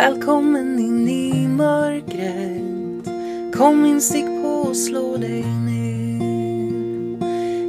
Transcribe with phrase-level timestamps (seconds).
[0.00, 3.08] Välkommen in i mörkret.
[3.56, 6.20] Kom in, stick på och slå dig ner.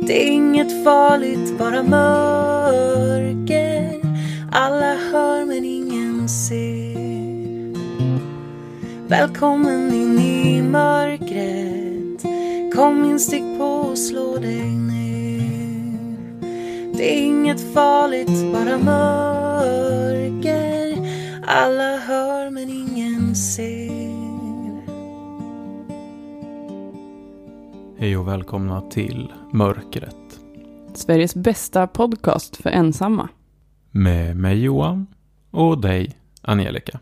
[0.08, 2.82] Det är inget farligt, bara mörker.
[4.52, 7.78] Alla hör men ingen ser.
[9.08, 12.24] Välkommen in i mörkret.
[12.76, 16.18] Kom in, stick på och slå dig ner.
[16.98, 19.92] Det är inget farligt, bara mörker.
[21.48, 21.91] Alla
[28.02, 30.40] Hej och välkomna till Mörkret.
[30.94, 33.30] Sveriges bästa podcast för ensamma.
[33.92, 35.08] Med mig Johan
[35.52, 37.00] och dig Angelica.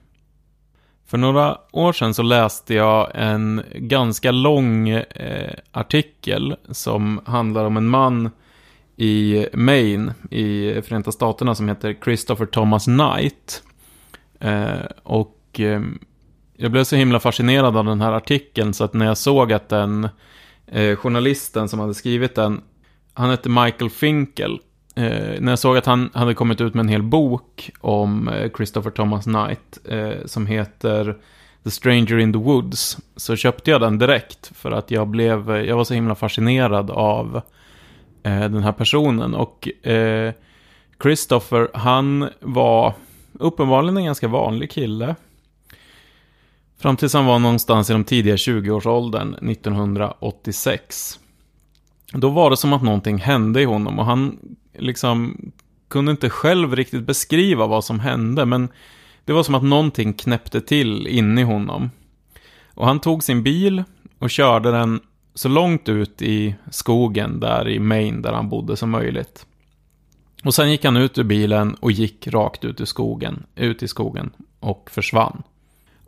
[1.06, 7.78] För några år sedan så läste jag en ganska lång eh, artikel som handlar om
[7.78, 8.30] en man
[8.96, 13.64] i Maine i Förenta Staterna som heter Christopher Thomas Knight.
[14.40, 15.82] Eh, och eh,
[16.58, 19.70] jag blev så himla fascinerad av den här artikeln så att när jag såg att
[19.70, 20.10] den
[20.72, 22.62] eh, journalisten som hade skrivit den,
[23.14, 24.60] han hette Michael Finkel.
[24.96, 28.52] Eh, när jag såg att han hade kommit ut med en hel bok om eh,
[28.58, 31.18] Christopher Thomas Knight eh, som heter
[31.64, 35.62] The Stranger in the Woods så köpte jag den direkt för att jag blev, eh,
[35.62, 37.42] jag var så himla fascinerad av
[38.24, 40.34] eh, den här personen och eh,
[41.04, 42.94] Christopher, han var
[43.34, 45.16] uppenbarligen en ganska vanlig kille.
[46.80, 51.20] Fram tills han var någonstans i de tidiga 20-årsåldern 1986.
[52.14, 54.38] Då var det som att någonting hände i honom och han
[54.78, 55.38] liksom
[55.88, 58.70] kunde inte själv riktigt beskriva vad som hände men
[59.26, 61.90] det var som att någonting knäppte till inne i honom.
[62.74, 63.84] Och han tog sin bil
[64.20, 65.00] och körde den
[65.34, 69.46] så långt ut i skogen där i Maine där han bodde som möjligt.
[70.44, 73.88] Och sen gick han ut ur bilen och gick rakt ut i skogen, ut i
[73.88, 75.44] skogen och försvann.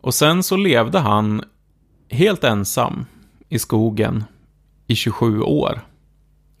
[0.02, 1.42] Och sen så levde han
[2.08, 3.04] helt ensam
[3.48, 4.24] i skogen
[4.86, 5.80] i 27 år.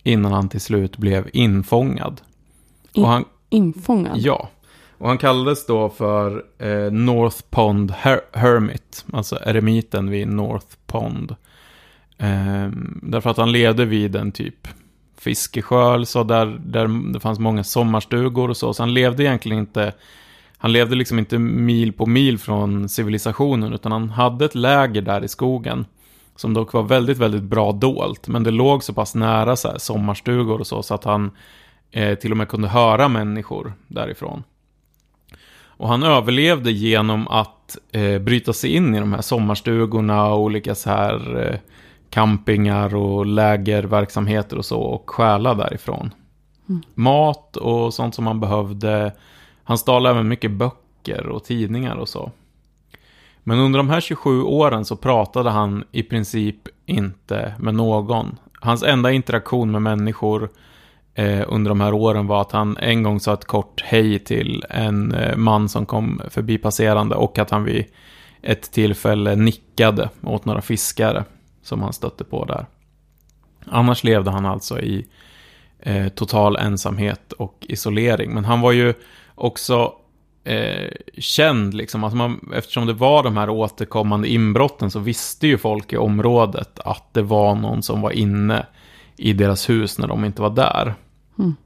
[0.02, 2.20] Innan han till slut blev infångad.
[2.92, 4.18] In, Och han, infångad?
[4.18, 4.48] ja.
[4.98, 9.04] Och han kallades då för eh, North Pond Her Hermit.
[9.12, 11.36] Alltså eremiten vid North Pond.
[12.18, 12.68] Eh,
[13.02, 14.68] därför att han levde vid en typ
[15.18, 18.74] fiskesjö, så där, där det fanns många sommarstugor och så.
[18.74, 19.92] Så han levde egentligen inte,
[20.62, 25.24] han levde liksom inte mil på mil från civilisationen, utan han hade ett läger där
[25.24, 25.86] i skogen.
[26.36, 28.28] Som dock var väldigt, väldigt bra dolt.
[28.28, 31.30] Men det låg så pass nära så här, sommarstugor och så, så att han
[31.90, 34.42] eh, till och med kunde höra människor därifrån.
[35.64, 40.74] Och han överlevde genom att eh, bryta sig in i de här sommarstugorna och olika
[40.74, 41.58] så här eh,
[42.10, 46.14] campingar och lägerverksamheter och så och stjäla därifrån.
[46.68, 46.82] Mm.
[46.94, 49.12] Mat och sånt som han behövde.
[49.64, 52.32] Han stal även mycket böcker och tidningar och så.
[53.44, 58.38] Men under de här 27 åren så pratade han i princip inte med någon.
[58.60, 60.48] Hans enda interaktion med människor
[61.14, 64.64] eh, under de här åren var att han en gång sa ett kort hej till
[64.70, 67.84] en eh, man som kom förbi passerande och att han vid
[68.42, 71.24] ett tillfälle nickade åt några fiskare
[71.62, 72.66] som han stötte på där.
[73.66, 75.06] Annars levde han alltså i
[75.78, 78.34] eh, total ensamhet och isolering.
[78.34, 78.94] Men han var ju
[79.42, 79.92] också
[80.44, 85.58] eh, känd, liksom, att man, eftersom det var de här återkommande inbrotten så visste ju
[85.58, 88.66] folk i området att det var någon som var inne
[89.16, 90.94] i deras hus när de inte var där.
[91.38, 91.56] Mm.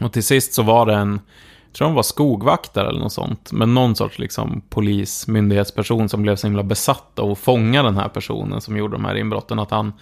[0.00, 1.20] Och till sist så var det en,
[1.66, 6.22] jag tror han var skogvaktare eller något sånt, men någon sorts liksom polis, myndighetsperson som
[6.22, 9.58] blev så himla besatt av att fånga den här personen som gjorde de här inbrotten,
[9.58, 9.92] att han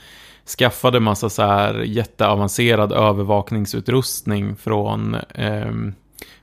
[0.59, 5.73] skaffade massa så här jätteavancerad övervakningsutrustning från, eh,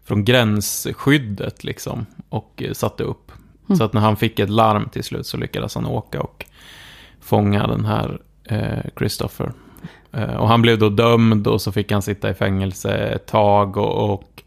[0.04, 3.32] från gränsskyddet liksom och eh, satte upp.
[3.70, 3.78] Mm.
[3.78, 6.46] Så att när han fick ett larm till slut så lyckades han åka och
[7.22, 9.52] fånga den här eh, Christopher.
[10.12, 13.78] Eh, och han blev då dömd och så fick han sitta i fängelse ett tag
[13.78, 14.44] och, och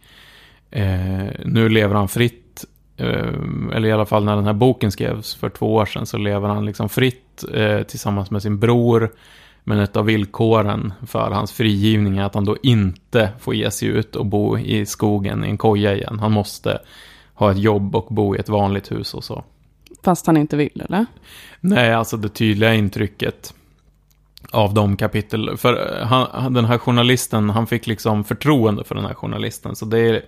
[0.70, 2.64] eh, nu lever han fritt.
[2.96, 3.34] Eh,
[3.74, 6.48] eller i alla fall när den här boken skrevs för två år sedan så lever
[6.48, 9.12] han liksom fritt eh, tillsammans med sin bror.
[9.64, 13.88] Men ett av villkoren för hans frigivning är att han då inte får ge sig
[13.88, 16.18] ut och bo i skogen i en koja igen.
[16.18, 16.78] Han måste
[17.34, 19.44] ha ett jobb och bo i ett vanligt hus och så.
[20.02, 21.06] Fast han inte vill, eller?
[21.60, 23.54] Nej, alltså det tydliga intrycket
[24.50, 25.56] av de kapitel.
[25.56, 29.76] För han, den här journalisten, han fick liksom förtroende för den här journalisten.
[29.76, 30.22] Så det är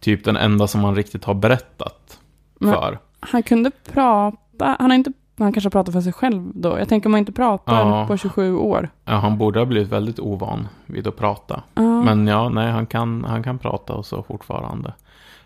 [0.00, 2.18] typ den enda som han riktigt har berättat
[2.58, 2.98] Men- för.
[3.20, 5.12] Han kunde prata, han har inte,
[5.44, 6.78] han kanske pratar för sig själv då.
[6.78, 8.06] Jag tänker om man inte pratar Ja.
[8.06, 8.88] på 27 år.
[9.04, 11.62] Ja, han borde ha blivit väldigt ovan vid att prata.
[11.74, 11.82] Ja.
[12.02, 14.94] Men ja, nej, han kan, han kan prata och så fortfarande.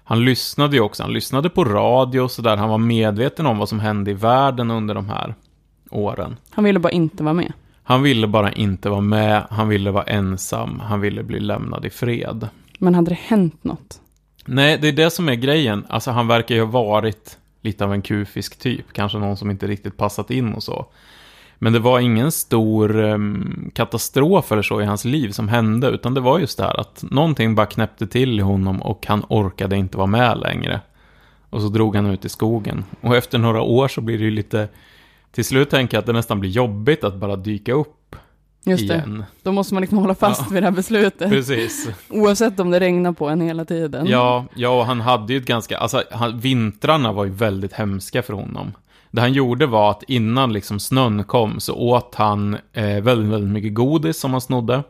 [0.04, 2.56] han lyssnade ju också, han lyssnade på radio och sådär.
[2.56, 5.34] Han var medveten om vad som hände i världen under de här
[5.90, 6.36] åren.
[6.50, 7.52] Han ville bara inte vara med.
[7.82, 11.90] Han ville bara inte vara med, han ville vara ensam, han ville bli lämnad i
[11.90, 12.48] fred.
[12.78, 14.00] Men hade det hänt något?
[14.46, 15.84] Nej, det är det som är grejen.
[15.88, 18.92] Alltså han verkar ju ha varit lite av en kufisk typ.
[18.92, 20.86] Kanske någon som inte riktigt passat in och så.
[21.58, 25.88] Men det var ingen stor um, katastrof eller så i hans liv som hände.
[25.88, 29.24] Utan det var just det här att någonting bara knäppte till i honom och han
[29.28, 30.80] orkade inte vara med längre.
[31.50, 32.84] Och så drog han ut i skogen.
[33.00, 34.68] Och efter några år så blir det ju lite...
[35.32, 37.99] Till slut tänker jag att det nästan blir jobbigt att bara dyka upp
[38.64, 38.94] Just det.
[38.94, 39.24] igen.
[39.42, 40.46] Då måste man liksom hålla fast Ja.
[40.54, 41.30] vid det här beslutet.
[41.30, 41.88] Precis.
[42.08, 44.06] Oavsett om det regnar på en hela tiden.
[44.06, 48.22] Ja, ja, och han hade ju ett ganska, alltså han, vintrarna var ju väldigt hemska
[48.22, 48.72] för honom.
[49.10, 53.50] Det han gjorde var att innan liksom snön kom så åt han eh, väldigt, väldigt
[53.50, 54.82] mycket godis som han snodde.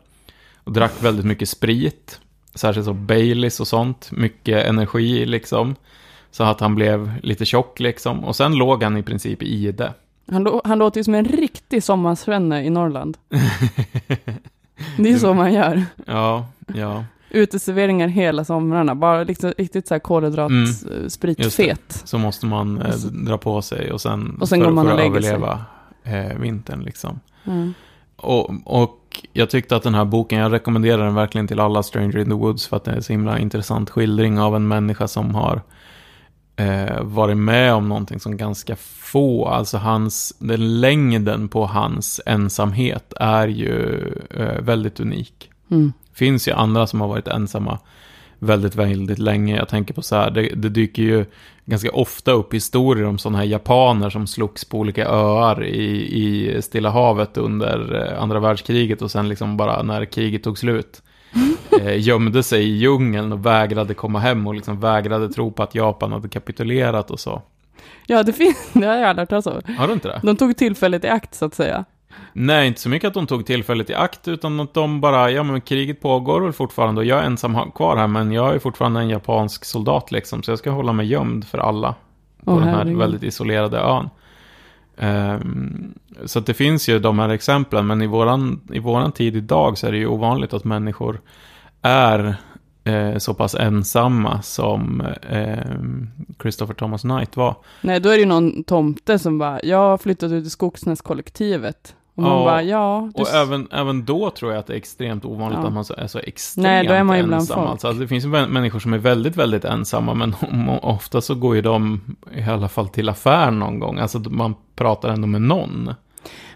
[0.64, 2.20] Och drack väldigt mycket sprit.
[2.54, 4.10] Särskilt så Baileys och sånt.
[4.12, 5.74] Mycket energi liksom.
[6.30, 8.24] Så att han blev lite tjock liksom.
[8.24, 9.92] Och sen låg han i princip i det.
[10.30, 13.16] Han, han låter ju som en riktig sommarsvenne i Norrland.
[14.98, 15.84] Det är så man gör.
[16.06, 17.04] Ja, ja.
[17.30, 18.94] Uteserveringar hela somrarna.
[18.94, 20.66] Bara liksom riktigt så här kolhydrat, Mm.
[22.04, 24.94] Så måste man eh, dra på sig och sen, Och sen för, går man för
[24.94, 25.64] att överleva
[26.04, 27.20] eh, vintern liksom.
[27.44, 27.74] Mm.
[28.16, 32.18] Och, och jag tyckte att den här boken, jag rekommenderar den verkligen till alla Stranger
[32.18, 35.08] in the Woods för att det är en så himla intressant skildring av en människa
[35.08, 35.62] som har
[36.60, 43.12] eh, varit med om någonting som ganska få, alltså hans, den längden på hans ensamhet
[43.20, 45.50] är ju eh, väldigt unik.
[45.70, 45.92] Mm.
[46.14, 47.78] finns ju andra som har varit ensamma
[48.38, 49.56] väldigt, väldigt länge.
[49.56, 51.24] Jag tänker på så här, det, det dyker ju
[51.64, 56.62] ganska ofta upp historier om sådana här japaner som slogs på olika öar i, i
[56.62, 61.02] Stilla havet under eh, andra världskriget och sen liksom bara när kriget tog slut
[61.80, 65.74] eh, gömde sig i djungeln och vägrade komma hem och liksom vägrade tro på att
[65.74, 67.42] Japan hade kapitulerat och så.
[68.06, 69.74] Ja, det finns, det har jag aldrig hört talas om.
[69.74, 70.20] Har du inte det?
[70.22, 71.84] De tog tillfället i akt, så att säga.
[72.32, 75.42] Nej, inte så mycket att de tog tillfället i akt, utan att de bara, ja
[75.42, 79.00] men kriget pågår väl fortfarande och jag är ensam kvar här, men jag är fortfarande
[79.00, 81.94] en japansk soldat liksom, så jag ska hålla mig gömd för alla
[82.44, 82.98] på Åh, den här herregud.
[82.98, 84.10] väldigt isolerade ön.
[85.00, 85.94] Ehm,
[86.24, 89.78] så att det finns ju de här exemplen, men i våran, i våran tid idag
[89.78, 91.20] så är det ju ovanligt att människor
[91.82, 92.34] är
[92.84, 96.08] eh, så pass ensamma som ehm,
[96.42, 97.56] Christopher Thomas Knight var.
[97.80, 101.94] Nej, då är det ju någon tomte som bara, jag har flyttat ut i Skogsnäskollektivet.
[102.14, 103.10] Och man Ja, bara, ja.
[103.14, 105.66] du Och även, även då tror jag att det är extremt ovanligt Ja.
[105.66, 107.56] att man är så extremt Nej, då är man ensam.
[107.58, 107.70] folk.
[107.70, 110.34] Alltså, alltså, det finns ju människor som är väldigt, väldigt ensamma, men
[110.82, 112.00] ofta så går ju de
[112.34, 113.98] i alla fall till affären någon gång.
[113.98, 115.94] Alltså man pratar ändå med någon.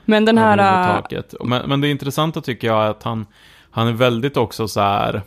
[0.04, 0.98] Men den här...
[1.10, 1.22] äh.
[1.44, 3.26] Men, men det intressanta tycker jag är att han,
[3.70, 5.22] han är väldigt också så här...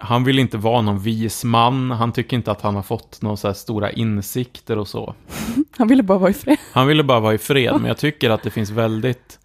[0.00, 1.90] Han vill inte vara någon vis man.
[1.90, 5.14] Han tycker inte att han har fått några så stora insikter och så.
[5.78, 6.56] Han ville bara vara i fred.
[6.72, 9.38] Han ville bara vara i fred, men jag tycker att det finns väldigt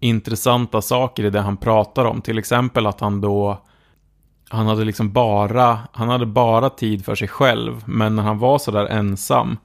[0.00, 2.20] intressanta saker i det han pratar om.
[2.20, 3.62] Till exempel att han då,
[4.48, 8.58] han hade liksom bara, han hade bara tid för sig själv, men när han var
[8.58, 9.56] sådär ensam,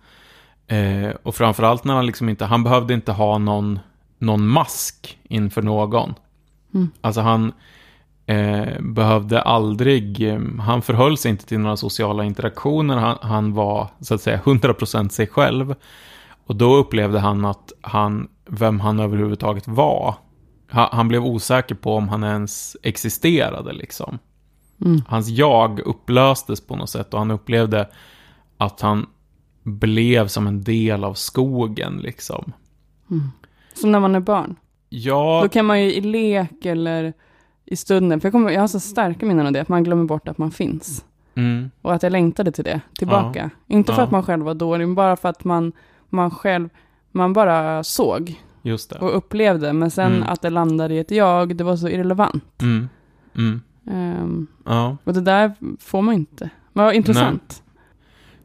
[0.68, 3.80] eh, och framförallt när han liksom inte, han behövde inte ha någon,
[4.18, 6.14] någon mask inför någon.
[6.74, 6.92] Mm.
[7.02, 7.54] Alltså han
[8.32, 13.88] eh, behövde aldrig, eh, han förhöll sig inte till några sociala interaktioner, han, han var
[14.00, 15.76] så att säga 100% sig själv.
[16.46, 20.16] Och då upplevde han att han, vem han överhuvudtaget var,
[20.70, 24.20] han, han blev osäker på om han ens existerade liksom.
[24.86, 25.02] Mm.
[25.08, 27.90] Hans jag upplöstes på något sätt och han upplevde
[28.58, 29.06] att han
[29.64, 32.54] blev som en del av skogen liksom.
[33.74, 34.56] Som när man är barn.
[34.90, 37.14] Ja, Då kan man ju i lek eller
[37.72, 40.04] i stunden, för jag, kommer, jag har så starka minnen av det, att man glömmer
[40.06, 41.06] bort att man finns.
[41.36, 43.50] mm, Och att jag längtade till det, tillbaka.
[43.68, 44.06] Inte för Ja.
[44.06, 45.72] att man själv var dålig, men bara för att man,
[46.10, 46.70] man själv,
[47.12, 48.42] man bara såg
[49.02, 49.74] och upplevde.
[49.74, 50.24] Men sen Mm.
[50.30, 52.62] att det landade i ett jag, det var så irrelevant.
[52.62, 54.98] Mm, Ehm, ja.
[55.04, 56.50] och det där får man inte.
[56.74, 57.64] Men vad intressant.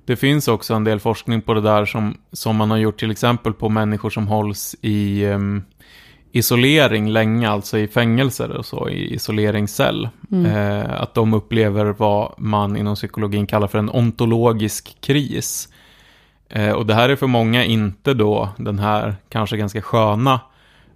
[0.04, 3.11] Det finns också en del forskning på det där som, som man har gjort till
[3.11, 5.62] exempel på människor som hålls i em,
[6.38, 10.09] isolering länge, alltså i fängelser och så, i isoleringscell.
[10.33, 10.47] Mm.
[10.47, 15.69] Eh, att de upplever vad man inom psykologin kallar för en ontologisk kris.
[16.49, 20.40] Eh, och det här är för många inte då den här kanske ganska sköna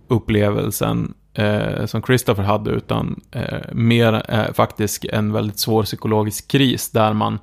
[0.09, 6.91] upplevelsen eh, som Christopher hade, utan eh, mer eh, faktiskt en väldigt svår psykologisk kris
[6.91, 7.39] där man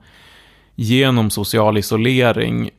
[0.75, 2.69] genom social isolering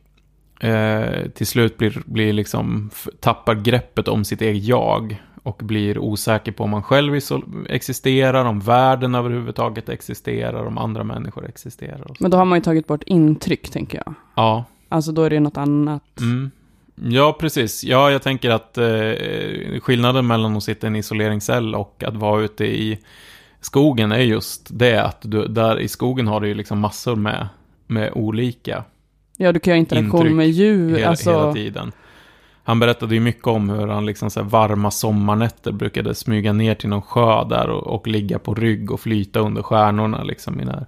[0.59, 2.89] eh, till slut blir, blir liksom,
[3.19, 7.19] tappar greppet om sitt eget jag och blir osäker på om man själv
[7.69, 12.11] existerar, om världen överhuvudtaget existerar, om andra människor existerar.
[12.19, 14.13] Men då har man ju tagit bort intryck, tänker jag.
[14.35, 16.19] Ja, Alltså då är det något annat.
[16.19, 16.51] Mm.
[16.95, 17.83] Ja, precis.
[17.83, 22.41] Ja, jag tänker att eh, skillnaden mellan att sitta i en isoleringscell och att vara
[22.41, 22.99] ute i
[23.61, 27.47] skogen är just det att du, där i skogen har du ju liksom massor med,
[27.87, 28.83] med olika
[29.41, 30.95] Ja, du kan ju ha interaktion Intryck med djur.
[30.95, 31.91] hela, alltså, hela tiden.
[32.63, 36.89] Han berättade ju mycket om hur han liksom så varma sommarnätter brukade smyga ner till
[36.89, 40.85] någon sjö där och, och ligga på rygg och flyta under stjärnorna liksom i här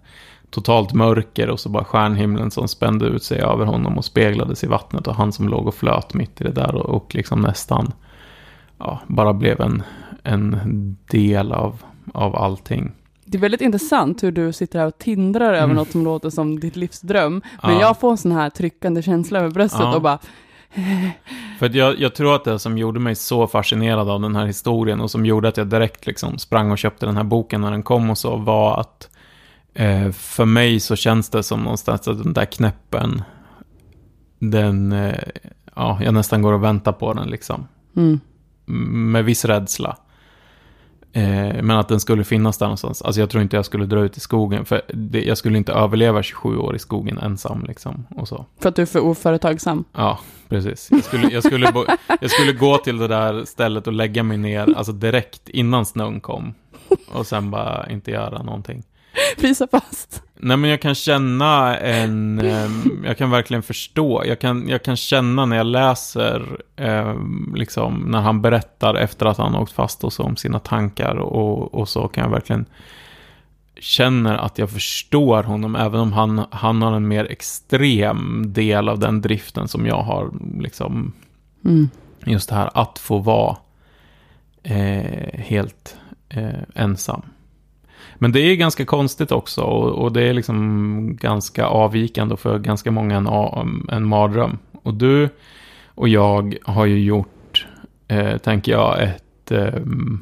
[0.50, 4.68] totalt mörker och så bara stjärnhimlen som spände ut sig över honom och speglades i
[4.68, 7.94] vattnet och han som låg och flöt mitt i det där och, och liksom nästan
[8.78, 9.84] ja, bara blev en,
[10.24, 12.92] en del av, av allting.
[13.32, 15.76] Det är väldigt intressant hur du sitter här och tindrar över Mm.
[15.76, 17.42] något som låter som ditt livs dröm.
[17.64, 17.82] Men Ja.
[17.82, 19.96] jag får en sån här tryckande känsla över bröstet Ja.
[19.96, 20.20] och bara,
[21.60, 25.02] För jag, jag tror att det som gjorde mig så fascinerad av den här historien
[25.02, 27.84] och som gjorde att jag direkt liksom sprang och köpte den här boken när den
[27.84, 29.10] kom och så var att
[29.74, 33.22] eh, för mig så känns det som någonstans att den där knäppen,
[34.40, 35.16] den, eh,
[35.76, 37.68] ja, jag nästan går och väntar på den liksom.
[37.96, 38.20] mm.
[39.12, 39.98] Med viss rädsla.
[41.14, 41.24] Eh,
[41.64, 43.02] men att den skulle finnas där någonstans.
[43.02, 44.66] Alltså jag tror inte jag skulle dra ut i skogen.
[44.66, 48.08] För det, jag skulle inte överleva 27 år i skogen ensam liksom.
[48.16, 48.46] Och så.
[48.62, 49.84] för att du är för oföretagsam.
[49.94, 50.88] Ja, precis.
[50.92, 51.86] Jag skulle, jag, skulle, bo-
[52.22, 56.20] jag skulle gå till det där stället och lägga mig ner, alltså direkt innan snön
[56.22, 56.54] kom.
[57.14, 58.84] Och sen bara inte göra någonting.
[59.38, 60.24] Frysa fast.
[60.44, 64.96] Nej, men jag kan känna en, ehm, jag kan verkligen förstå, jag kan, jag kan
[64.96, 70.14] känna när jag läser, ehm, liksom, när han berättar efter att han åkt fast och
[70.14, 72.66] så om sina tankar och, och så kan jag verkligen
[73.80, 79.00] känner att jag förstår honom, även om han, han har en mer extrem del av
[79.00, 81.14] den driften som jag har, liksom,
[81.66, 81.90] Mm.
[82.26, 83.58] just det här att få vara
[84.64, 85.98] eh, helt
[86.30, 87.22] eh, ensam.
[88.22, 92.60] Men det är ganska konstigt också och, och det är liksom ganska avvikande och för
[92.60, 94.58] ganska många en, a- en mardröm.
[94.84, 95.30] Och du
[95.96, 97.68] och jag har ju gjort,
[98.08, 99.74] eh, tänker jag, ett, eh,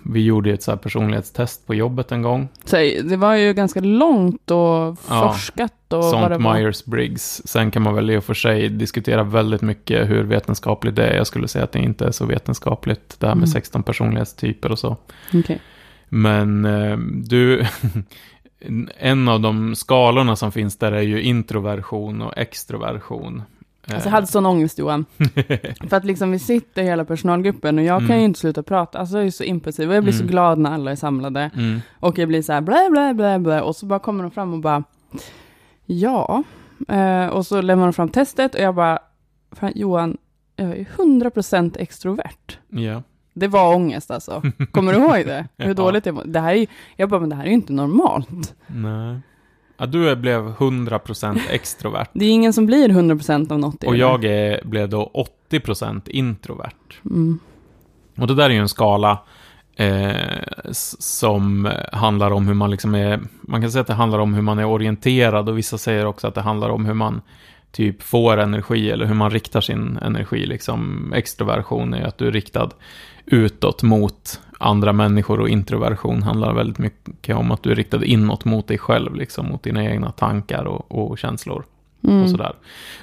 [0.06, 2.48] vi gjorde ett så här personlighetstest på jobbet en gång.
[2.66, 4.58] Så det var ju ganska långt och
[5.10, 6.54] Ja, forskat och vad det Sånt var.
[6.56, 7.42] Myers-Briggs.
[7.48, 11.16] Sen kan man väl i och för sig diskutera väldigt mycket hur vetenskapligt det är.
[11.18, 13.48] Jag skulle säga att det inte är så vetenskapligt, det här med Mm.
[13.48, 14.98] 16 personlighetstyper och så.
[15.34, 15.60] Okej.
[16.10, 17.66] Men eh, du,
[18.98, 23.42] en av de skalorna som finns där är ju introversion och extroversion.
[23.94, 25.06] Alltså jag hade sån ångest Johan.
[25.90, 28.20] För att liksom vi sitter hela personalgruppen och jag kan Mm.
[28.20, 29.00] ju inte sluta prata.
[29.00, 30.32] Alltså jag är så impulsiv och jag blir så Mm.
[30.32, 31.52] glad när alla är samlade.
[31.56, 31.80] Mm.
[32.00, 33.62] Och jag blir så här blä, blä, blä, blä.
[33.62, 34.84] Och så bara kommer de fram och bara,
[35.86, 36.44] ja.
[36.88, 39.00] Eh, och så lämnar de fram testet och jag bara,
[39.76, 40.18] Johan,
[40.56, 42.58] jag är 100% extrovert.
[42.70, 43.04] Ja.
[43.40, 44.42] Det var ångest alltså.
[44.72, 45.48] Kommer du ihåg det?
[45.58, 45.74] Hur Ja.
[45.74, 46.24] dåligt det var?
[46.26, 48.54] Det här är, ju- jag bara, men det här är ju inte normalt.
[48.68, 49.20] Nej.
[49.78, 52.08] Ja, du blev 100% extrovert.
[52.14, 53.84] Det är ingen som blir 100% av något.
[53.84, 55.12] Och jag är, blev då
[55.52, 56.72] 80% introvert.
[57.06, 57.40] Mm.
[58.18, 59.20] Och det där är ju en skala
[59.76, 60.12] eh,
[61.00, 64.42] som handlar om hur man liksom är, man kan säga att det handlar om hur
[64.42, 67.22] man är orienterad och vissa säger också att det handlar om hur man
[67.72, 70.46] typ får energi eller hur man riktar sin energi.
[70.46, 72.70] Liksom extroversion är ju att du är riktad
[73.32, 78.46] utåt mot andra människor och introversion handlar väldigt mycket om att du är riktad inåt
[78.46, 81.64] mot dig själv, liksom mot dina egna tankar och, och känslor
[82.04, 82.24] Mm.
[82.24, 82.54] och sådär.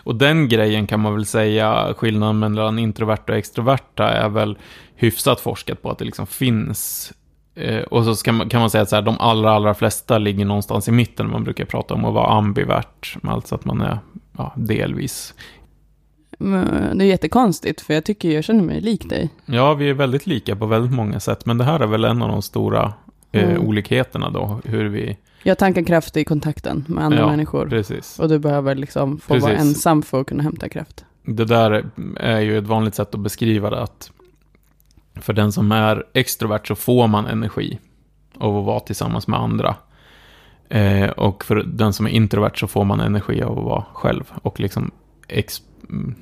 [0.04, 4.58] Och den grejen kan man väl säga, skillnaden mellan introverta och extroverta är väl
[4.94, 7.12] hyfsat forskat på att det liksom finns.
[7.54, 10.18] Eh, och så ska man, kan man säga att så här, de allra, allra flesta
[10.18, 11.30] ligger någonstans i mitten.
[11.30, 13.98] Man brukar prata om att vara ambivert, alltså att man är
[14.36, 15.34] ja, delvis.
[16.38, 19.30] Det är jättekonstigt, för jag tycker jag känner mig lik dig.
[19.46, 22.22] Ja, vi är väldigt lika på väldigt många sätt, men det här är väl en
[22.22, 22.92] av de stora
[23.32, 23.62] eh, Mm.
[23.68, 25.16] olikheterna då, hur vi...
[25.42, 27.68] Jag tankar kraft i kontakten med andra Ja, människor.
[27.68, 28.18] Precis.
[28.18, 29.60] Och du behöver liksom få vara Precis.
[29.68, 31.04] ensam för att kunna hämta kraft.
[31.22, 34.10] Det där är ju ett vanligt sätt att beskriva det att
[35.20, 37.78] för den som är extrovert så får man energi
[38.38, 39.76] av att vara tillsammans med andra.
[40.68, 44.32] Eh, och för den som är introvert så får man energi av att vara själv
[44.42, 44.90] och liksom
[45.90, 46.14] mm,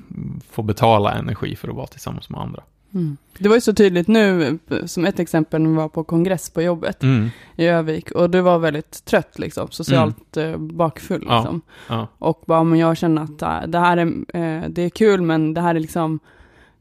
[0.51, 2.63] få betala energi för att vara tillsammans med andra.
[2.93, 3.17] Mm.
[3.39, 6.61] Det var ju så tydligt nu, som ett exempel, när vi var på kongress på
[6.61, 8.11] jobbet Mm, i Övik.
[8.11, 11.25] Och du var väldigt trött, liksom, socialt eh, bakfull.
[11.27, 11.37] Ja.
[11.39, 11.61] Liksom.
[11.89, 15.53] ja, Och bara, men jag känner att det här är, eh, det är kul, men
[15.53, 16.19] det här är liksom,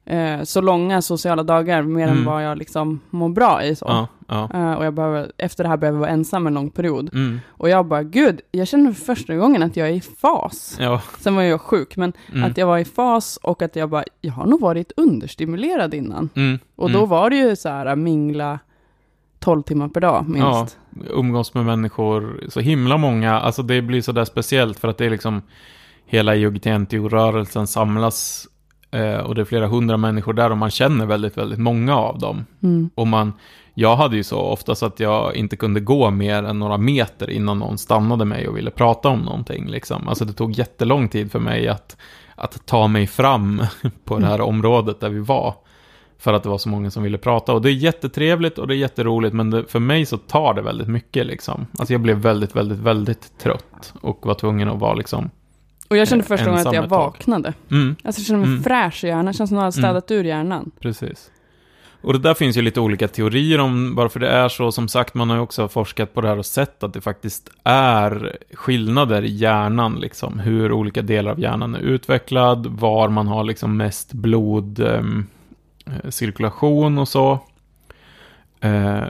[0.07, 2.19] eh, så långa sociala dagar, mer Mm.
[2.19, 3.77] än vad jag liksom mår bra i.
[3.77, 3.85] Så.
[3.89, 4.51] Ja, ja.
[4.55, 7.11] Eh, och jag behöver, efter det här behöver jag vara ensam en lång period.
[7.15, 10.77] Mm, Och jag bara, gud, jag känner för första gången att jag är i fas.
[10.81, 11.03] ja.
[11.19, 14.05] Sen var jag sjuk, men Mm, att jag var i fas och att jag bara,
[14.21, 16.29] jag har nog varit understimulerad innan.
[16.35, 17.01] mm, Och mm.
[17.01, 18.59] då var det ju så här, mingla
[19.39, 20.79] 12 timmar per dag minst.
[21.11, 25.07] umgås med människor, så himla många, alltså det blir så där speciellt för att det
[25.07, 25.43] är liksom
[26.07, 28.47] hela IOGT-NTO-rörelsen samlas
[28.95, 32.19] eh, och det är flera hundra människor där och man känner väldigt, väldigt många av
[32.19, 32.47] dem.
[32.63, 32.91] Mm.
[32.95, 33.33] Och man,
[33.75, 37.31] jag hade ju så ofta så att jag inte kunde gå mer än några meter
[37.31, 39.67] innan någon stannade mig och ville prata om någonting.
[39.67, 40.09] Liksom.
[40.09, 41.97] Alltså det tog jättelång tid för mig att,
[42.35, 43.63] att ta mig fram
[44.05, 45.55] på det här området där vi var.
[46.19, 47.53] För att det var så många som ville prata.
[47.53, 50.63] Och det är jättetrevligt och det är jätteroligt, men det, för mig så tar det
[50.63, 51.27] väldigt mycket.
[51.27, 51.67] Liksom.
[51.79, 55.31] Alltså jag blev väldigt, väldigt, väldigt trött och var tvungen att vara liksom...
[55.89, 57.53] Och jag kände Eh, första gången att jag vaknade.
[57.71, 58.63] Mm, Alltså jag kände mig Mm.
[58.63, 60.71] fräsch i hjärnan, det känns som att jag hade städat ur hjärnan.
[60.81, 61.31] Precis.
[62.01, 64.73] Och det där finns ju lite olika teorier om varför det är så.
[64.73, 67.51] Som sagt, man har ju också forskat på det här och sett att det faktiskt
[67.65, 70.39] är skillnader i hjärnan, liksom.
[70.39, 77.39] Hur olika delar av hjärnan är utvecklad, var man har liksom mest blodcirkulation och så.
[78.61, 79.03] Eh,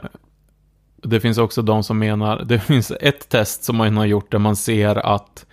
[1.03, 4.39] det finns också de som menar, det finns ett test som man har gjort där
[4.39, 5.45] man ser att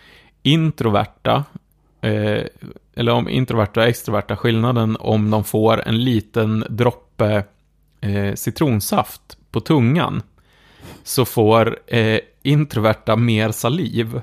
[0.43, 1.45] introverta,
[2.01, 2.43] eh,
[2.95, 7.45] eller om introverta och extroverta, skillnaden om de får en liten droppe
[8.01, 10.23] eh, citronsaft på tungan,
[11.03, 14.21] så får eh, introverta mer saliv.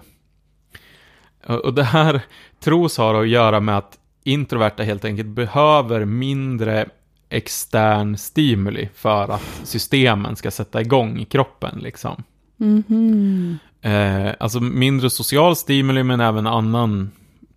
[1.45, 2.21] Och det här
[2.59, 6.89] tros ha att göra med att introverta helt enkelt behöver mindre
[7.29, 11.79] extern stimuli för att systemen ska sätta igång i kroppen.
[11.79, 12.23] Liksom.
[12.57, 13.59] Mhm.
[13.81, 17.11] Eh, alltså mindre social stimuli men även annan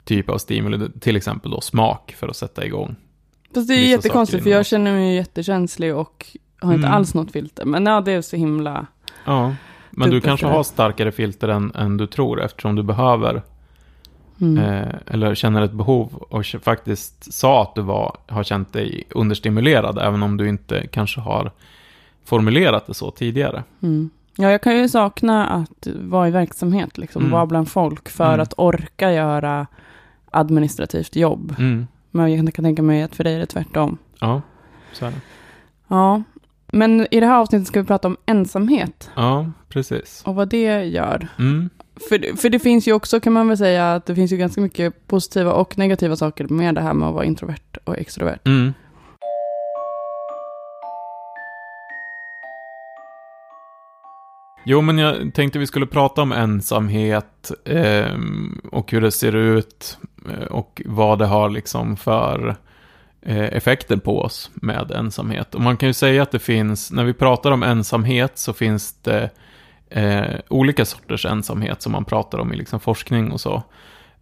[0.05, 2.97] typ av stimuli, till exempel då smak för att sätta igång.
[3.55, 6.27] Fast det är ju jättekonstigt, för jag känner mig jättekänslig och
[6.61, 6.97] har inte Mm.
[6.97, 7.65] alls något filter.
[7.65, 8.87] Men ja, det är så himla...
[9.25, 9.55] Ja,
[9.91, 13.43] men du kanske har starkare filter än, än du tror eftersom du behöver,
[14.41, 14.59] Mm.
[14.65, 19.99] eh, eller känner ett behov och faktiskt sa att du var, har känt dig understimulerad,
[19.99, 21.51] även om du inte kanske har
[22.25, 23.65] formulerat det så tidigare.
[23.83, 24.11] Mm.
[24.37, 27.33] Ja, jag kan ju sakna att vara i verksamhet, liksom, Mm.
[27.33, 28.41] vara bland folk för Mm.
[28.41, 29.67] att orka göra
[30.31, 31.55] administrativt jobb.
[31.59, 31.87] Mm.
[32.11, 33.99] Men jag kan tänka mig att för dig är det tvärtom.
[34.21, 34.43] Ja,
[34.93, 35.17] så är det.
[35.89, 36.23] Ja,
[36.73, 40.23] men i det här avsnittet ska vi prata om ensamhet Ja, precis.
[40.27, 41.29] och vad det gör.
[41.39, 41.71] Mm.
[42.09, 44.61] För, för det finns ju också, kan man väl säga, att det finns ju ganska
[44.61, 48.39] mycket positiva och negativa saker med det här med att vara introvert och extrovert.
[48.47, 48.73] Mm.
[54.65, 58.17] Jo, men jag tänkte vi skulle prata om ensamhet eh,
[58.71, 59.99] och hur det ser ut
[60.31, 62.57] eh, och vad det har liksom för
[63.23, 65.55] eh, effekter på oss med ensamhet.
[65.55, 68.95] Och man kan ju säga att det finns, när vi pratar om ensamhet så finns
[69.03, 69.31] det
[69.91, 73.63] eh, olika sorters ensamhet som man pratar om i liksom forskning och så.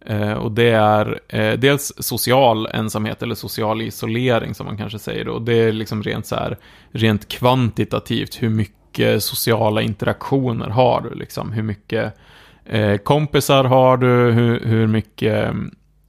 [0.05, 5.27] Eh, och det är eh, dels social ensamhet eller social isolering som man kanske säger.
[5.27, 6.57] Och det är liksom rent så här,
[6.91, 11.51] rent kvantitativt hur mycket Eh, sociala interaktioner har du liksom.
[11.51, 12.17] Hur mycket
[12.65, 15.53] eh, kompisar har du, hur, hur mycket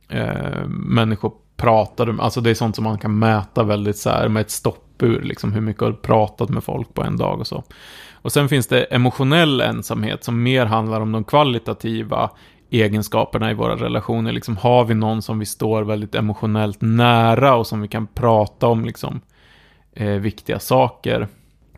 [0.08, 2.24] eh, människor pratar du med.
[2.24, 5.52] Alltså det är sånt som man kan mäta väldigt så här med ett stoppur, liksom
[5.52, 7.64] hur mycket har du pratat med folk på en dag och så.
[8.12, 12.30] Och sen finns det emotionell ensamhet som mer handlar om de kvalitativa
[12.70, 14.32] egenskaperna i våra relationer.
[14.32, 18.66] Liksom, har vi någon som vi står väldigt emotionellt nära och som vi kan prata
[18.66, 19.20] om liksom,
[19.92, 21.28] eh, viktiga saker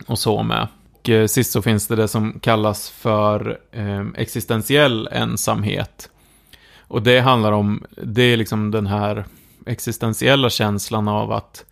[0.06, 0.68] och så med.
[1.04, 6.10] Och, eh, sist så finns det det som kallas för eh, existentiell ensamhet.
[6.80, 9.24] Och det handlar om, det är liksom den här
[9.66, 11.64] existentiella känslan av att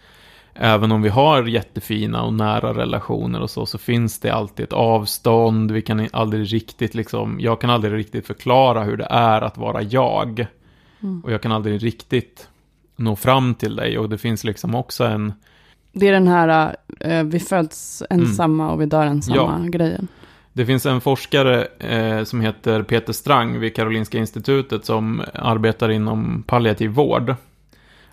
[0.54, 4.72] även om vi har jättefina och nära relationer och så, så finns det alltid ett
[4.72, 5.70] avstånd.
[5.70, 9.82] Vi kan aldrig riktigt liksom, jag kan aldrig riktigt förklara hur det är att vara
[9.82, 10.46] jag.
[11.02, 11.20] Mm.
[11.20, 12.48] Och jag kan aldrig riktigt
[12.96, 13.98] nå fram till dig.
[13.98, 15.32] Och det finns liksom också en,
[15.92, 20.08] Det är den här, eh, vi föds ensamma och vi dör ensamma grejen.
[20.52, 26.42] det finns en forskare eh, som heter Peter Strang vid Karolinska institutet som arbetar inom
[26.46, 27.34] palliativ vård.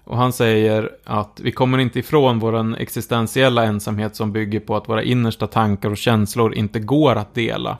[0.03, 4.89] Och han säger att vi kommer inte ifrån vår existentiella ensamhet som bygger på att
[4.89, 7.77] våra innersta tankar och känslor inte går att dela.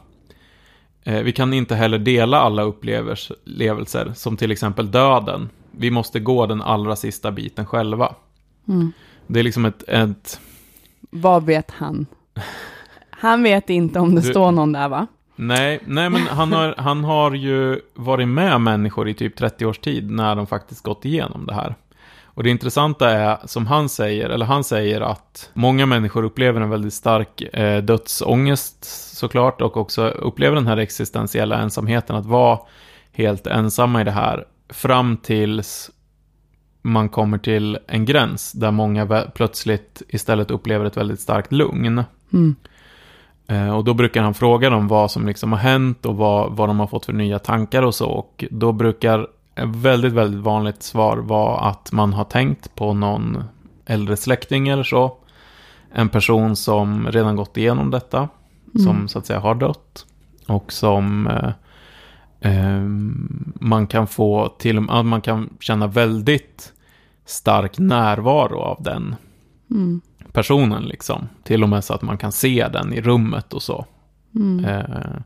[1.04, 5.50] Eh, vi kan inte heller dela alla upplevelser, som till exempel döden.
[5.72, 8.16] Vi måste gå den allra sista biten själva.
[8.68, 8.92] Mm.
[9.32, 10.40] Det är liksom ett, ett
[11.10, 12.06] Vad vet han?
[13.10, 15.08] Han vet inte om det Du- står någon där va?
[15.36, 19.80] Nej, nej men han har, han har ju varit med människor i typ 30 års
[19.80, 21.76] tid när de faktiskt gått igenom det här.
[22.24, 26.70] Och det intressanta är, som han säger, eller han säger att många människor upplever en
[26.70, 28.84] väldigt stark eh, dödsångest
[29.18, 32.60] såklart och också upplever den här existentiella ensamheten, att vara
[33.12, 35.92] helt ensamma i det här, fram tills
[36.82, 42.04] man kommer till en gräns där många plötsligt istället upplever ett väldigt starkt lugn.
[42.34, 42.56] Mm.
[43.48, 46.70] Eh, och då brukar han fråga dem vad som liksom har hänt och vad, vad
[46.70, 48.10] de har fått för nya tankar och så.
[48.10, 53.44] Och då brukar ett väldigt, väldigt vanligt svar vara att man har tänkt på någon
[53.86, 55.18] äldre släkting eller så.
[55.94, 58.30] En person som redan gått igenom detta.
[58.74, 59.08] Som Mm.
[59.08, 60.06] så att säga har dött.
[60.48, 61.50] Och som eh,
[63.60, 66.74] man kan få till man kan känna väldigt
[67.26, 69.16] stark närvaro av den
[69.72, 70.02] Mm.
[70.32, 71.28] personen liksom.
[71.44, 73.86] Till och med så att man kan se den i rummet och så.
[74.36, 74.66] Mm.
[74.66, 75.22] Eh,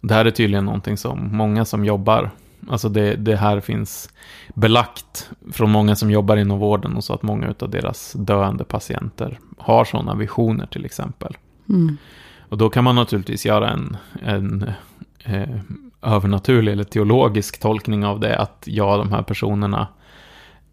[0.00, 2.30] det här är tydligen någonting som många som jobbar,
[2.68, 4.10] alltså det, det här finns
[4.54, 9.38] belagt från många som jobbar inom vården och så att många av deras döende patienter
[9.58, 11.36] har sådana visioner till exempel.
[11.68, 11.96] Mm.
[12.48, 14.70] Och då kan man naturligtvis göra en, en
[15.24, 15.58] eh,
[16.02, 19.88] övernaturlig eller teologisk tolkning av det, att ja, de här personerna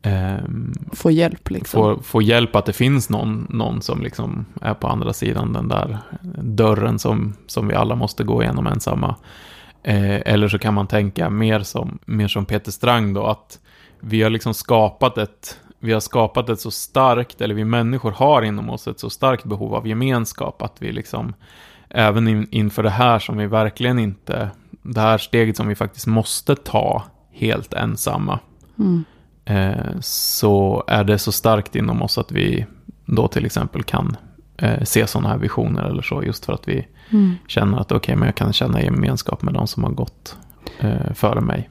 [0.01, 1.95] ehm, Få hjälp liksom.
[1.95, 5.67] få, få hjälp att det finns någon, någon som liksom är på andra sidan den
[5.67, 5.97] där
[6.41, 9.15] dörren som, som vi alla måste gå igenom ensamma.
[9.83, 13.59] Eh, eller så kan man tänka mer som, mer som Peter Strang då, att
[13.99, 18.41] vi har liksom skapat ett, vi har skapat ett så starkt, eller vi människor har
[18.41, 21.33] inom oss ett så starkt behov av gemenskap, att vi liksom,
[21.93, 24.49] även in, inför det här som vi verkligen inte,
[24.83, 28.39] det här steget som vi faktiskt måste ta helt ensamma,
[28.79, 29.03] Mm.
[29.45, 32.65] eh, så är det så starkt inom oss att vi
[33.05, 34.17] då till exempel kan
[34.57, 37.35] eh, se sådana här visioner eller så, just för att vi Mm.
[37.47, 40.37] känner att okej, men jag kan känna gemenskap med de som har gått
[40.79, 41.69] eh, före mig.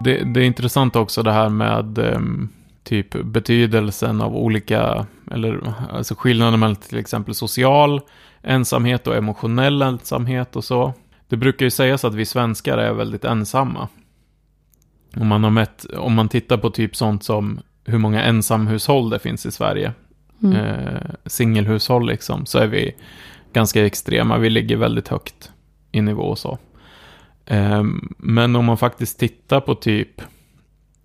[0.00, 2.48] Det, det är intressant också det här med ehm,
[2.84, 8.00] typ betydelsen av olika, eller alltså skillnaden mellan till exempel social
[8.42, 10.92] ensamhet och emotionell ensamhet och så.
[11.28, 13.88] Det brukar ju sägas att vi svenskar är väldigt ensamma.
[15.16, 19.18] Om man, har mätt, om man tittar på typ sånt som hur många ensamhushåll det
[19.18, 19.92] finns i Sverige,
[20.42, 20.56] Mm.
[20.56, 22.94] eh, singelhushåll liksom, så är vi
[23.52, 24.38] ganska extrema.
[24.38, 25.50] Vi ligger väldigt högt
[25.92, 26.58] i nivå och så.
[27.46, 27.82] Eh,
[28.16, 30.22] men om man faktiskt tittar på typ,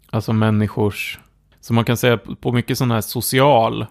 [0.09, 1.19] alltså människors,
[1.67, 3.85] så man kan säga på mycket sån här social,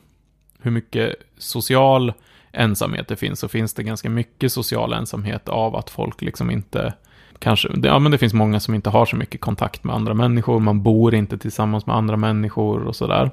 [0.60, 2.12] hur mycket social
[2.52, 6.94] ensamhet det finns, så finns det ganska mycket social ensamhet av att folk liksom inte
[7.38, 10.60] Kanske, ja men det finns många som inte har så mycket kontakt med andra människor,
[10.60, 13.30] man bor inte tillsammans med andra människor och sådär.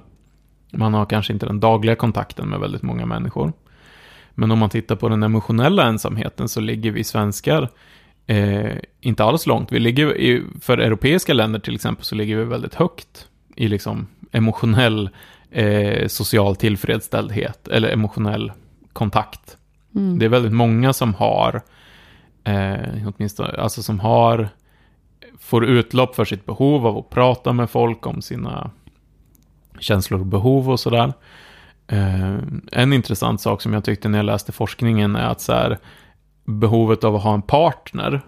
[0.71, 3.53] Man har kanske inte den dagliga kontakten med väldigt många människor.
[4.31, 7.69] Men om man tittar på den emotionella ensamheten så ligger vi svenskar
[8.27, 9.71] eh, inte alls långt.
[9.71, 14.07] Vi ligger i, för europeiska länder till exempel så ligger vi väldigt högt i liksom
[14.31, 15.09] emotionell
[15.51, 18.51] eh, social tillfredsställdhet eller emotionell
[18.93, 19.57] kontakt.
[19.95, 20.19] Mm.
[20.19, 21.61] Det är väldigt många som har,
[22.43, 24.49] eh, åtminstone, alltså som har,
[25.39, 28.71] får utlopp för sitt behov av att prata med folk om sina
[29.79, 31.13] känslor och behov och sådär.
[31.87, 32.37] Eh,
[32.71, 35.77] en intressant sak som jag tyckte när jag läste forskningen är att så här,
[36.45, 38.21] behovet av att ha en partner,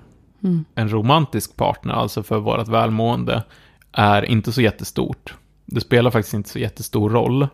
[0.43, 0.65] Mm.
[0.75, 3.43] en romantisk partner, alltså för vårt välmående,
[3.97, 5.34] är inte så jättestort.
[5.65, 7.47] Det spelar faktiskt inte så jättestor roll.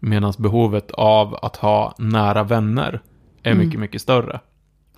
[0.00, 3.00] Medan behovet av att ha nära vänner
[3.42, 3.66] är Mm.
[3.66, 4.40] mycket, mycket större.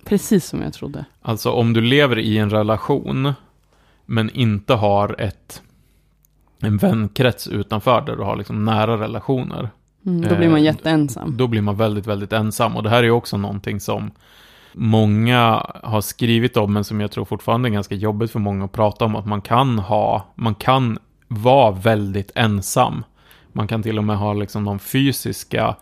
[0.05, 1.05] Precis som jag trodde.
[1.21, 3.33] Alltså om du lever i en relation,
[4.05, 5.61] men inte har ett,
[6.61, 9.69] en vänkrets utanför där du har liksom nära relationer,
[10.05, 10.21] Mm.
[10.21, 11.37] Då Eh, blir man jätteensam.
[11.37, 12.75] då blir man väldigt, väldigt ensam.
[12.75, 14.11] Och det här är också någonting som
[14.77, 18.71] många har skrivit om, men som jag tror fortfarande är ganska jobbigt för många att
[18.71, 23.03] prata om, att man kan ha, man kan vara väldigt ensam.
[23.53, 25.75] Man kan till och med ha liksom de fysiska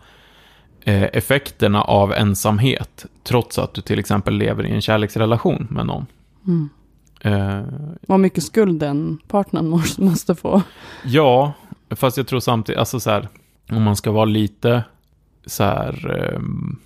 [0.84, 6.06] eh, effekterna av ensamhet, trots att du till exempel lever i en kärleksrelation med någon.
[6.46, 6.68] Mm.
[7.20, 7.62] Eh,
[8.06, 10.62] Vad mycket skuld den partnern måste- få.
[11.04, 11.52] Ja,
[11.90, 13.28] fast jag tror samtidigt, alltså så här,
[13.70, 14.82] om man ska vara lite
[15.46, 16.76] så här, ehm,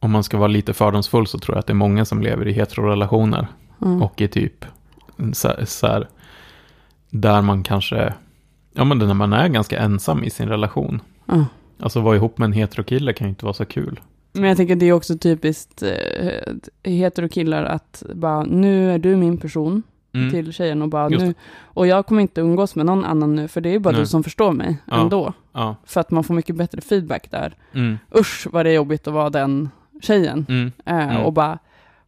[0.00, 2.48] om man ska vara lite fördomsfull så tror jag att det är många som lever
[2.48, 3.46] i heterorelationer
[3.82, 4.02] Mm.
[4.02, 4.64] och i typ
[5.32, 6.08] så så här,
[7.10, 8.14] där man kanske,
[8.72, 11.00] ja men när man är ganska ensam i sin relation.
[11.26, 11.44] Ja.
[11.80, 14.00] Alltså vara ihop med en heterokille kan ju inte vara så kul.
[14.32, 19.38] Men jag tänker det är också typiskt eh, heterokillar att bara nu är du min
[19.38, 19.82] person
[20.12, 20.30] Mm.
[20.30, 23.60] till tjejen och bara nu och jag kommer inte umgås med någon annan nu för
[23.60, 24.00] det är bara Nej.
[24.00, 25.00] du som förstår mig Ja.
[25.00, 25.32] ändå.
[25.52, 25.76] Ja.
[25.84, 27.54] För att man får mycket bättre feedback där.
[27.72, 27.98] Mm.
[28.18, 29.68] Usch vad det är jobbigt att vara den
[30.00, 30.46] tjejen.
[30.48, 30.72] Mm.
[30.86, 31.22] Eh, Mm.
[31.22, 31.58] Och bara,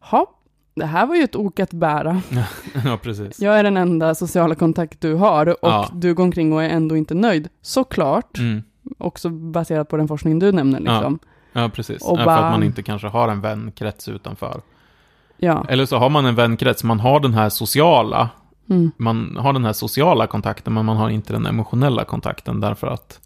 [0.00, 0.26] ha,
[0.74, 2.22] det här var ju ett ok att bära.
[2.84, 3.40] ja, precis.
[3.40, 5.88] Jag är den enda sociala kontakt du har och Ja.
[5.92, 7.48] du går omkring och är ändå inte nöjd.
[7.62, 8.62] Såklart, Mm.
[8.98, 10.80] också baserat på den forskning du nämner.
[10.80, 11.18] Liksom.
[11.52, 12.02] Ja, precis.
[12.02, 14.60] Och Ja, För bara- att man inte kanske har en vänkrets utanför.
[15.36, 15.64] Ja.
[15.68, 18.28] Eller så har man en vänkrets, man har den här sociala,
[18.70, 18.90] Mm.
[18.96, 23.20] man har den här sociala kontakten, men man har inte den emotionella kontakten därför att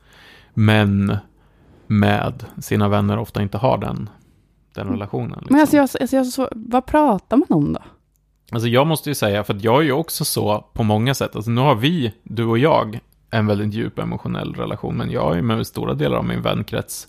[0.55, 1.17] män
[1.87, 4.09] med sina vänner ofta inte har den,
[4.77, 5.39] den relationen.
[5.39, 5.47] Liksom.
[5.51, 7.81] Men alltså, jag, alltså jag, så, vad pratar man om då?
[8.53, 11.37] Alltså jag måste ju säga, för att jag är ju också så på många sätt.
[11.37, 14.97] Alltså nu har vi, du och jag, en väldigt djup emotionell relation.
[14.97, 17.09] Men jag är ju med stora delar av min vänkrets,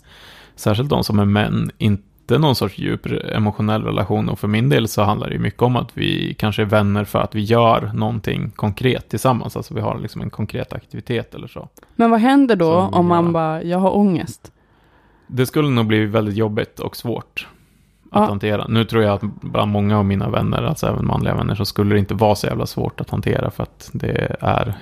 [0.55, 4.29] särskilt de som är män, inte någon sorts djup emotionell relation.
[4.29, 7.03] Och för min del så handlar det ju mycket om att vi kanske är vänner
[7.03, 9.57] för att vi gör någonting konkret tillsammans.
[9.57, 11.69] Alltså vi har liksom en konkret aktivitet eller så.
[11.95, 14.51] Men vad händer då om man bara, jag har ångest?
[15.27, 17.47] Det skulle nog bli väldigt jobbigt och svårt
[18.11, 18.25] att Ja.
[18.27, 18.65] hantera.
[18.69, 21.95] Nu tror jag att bland många av mina vänner, alltså även manliga vänner, så skulle
[21.95, 24.73] det inte vara så jävla svårt att hantera för att det är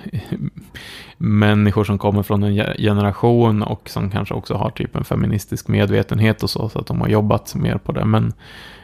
[1.18, 6.42] människor som kommer från en generation och som kanske också har typ en feministisk medvetenhet
[6.42, 8.04] och så, så att de har jobbat mer på det.
[8.04, 8.32] Men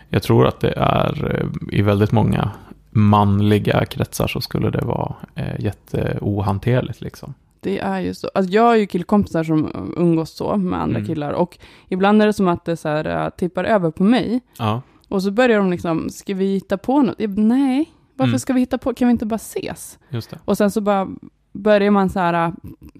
[0.08, 2.50] jag tror att det är eh, i väldigt många
[2.90, 7.34] manliga kretsar så skulle det vara eh, jätteohanterligt liksom.
[7.62, 8.30] Det är ju så.
[8.34, 11.06] Alltså jag har ju killkompisar som umgås så med andra Mm.
[11.08, 14.40] killar och ibland är det som att det så här, äh, tippar över på mig.
[14.58, 17.14] Ja, Och så börjar de liksom, ska vi hitta på något?
[17.18, 18.38] Jag, nej, varför Mm.
[18.38, 18.94] ska vi hitta på?
[18.94, 19.98] Kan vi inte bara ses?
[20.44, 21.08] Och sen så bara
[21.52, 22.52] börjar man så här äh,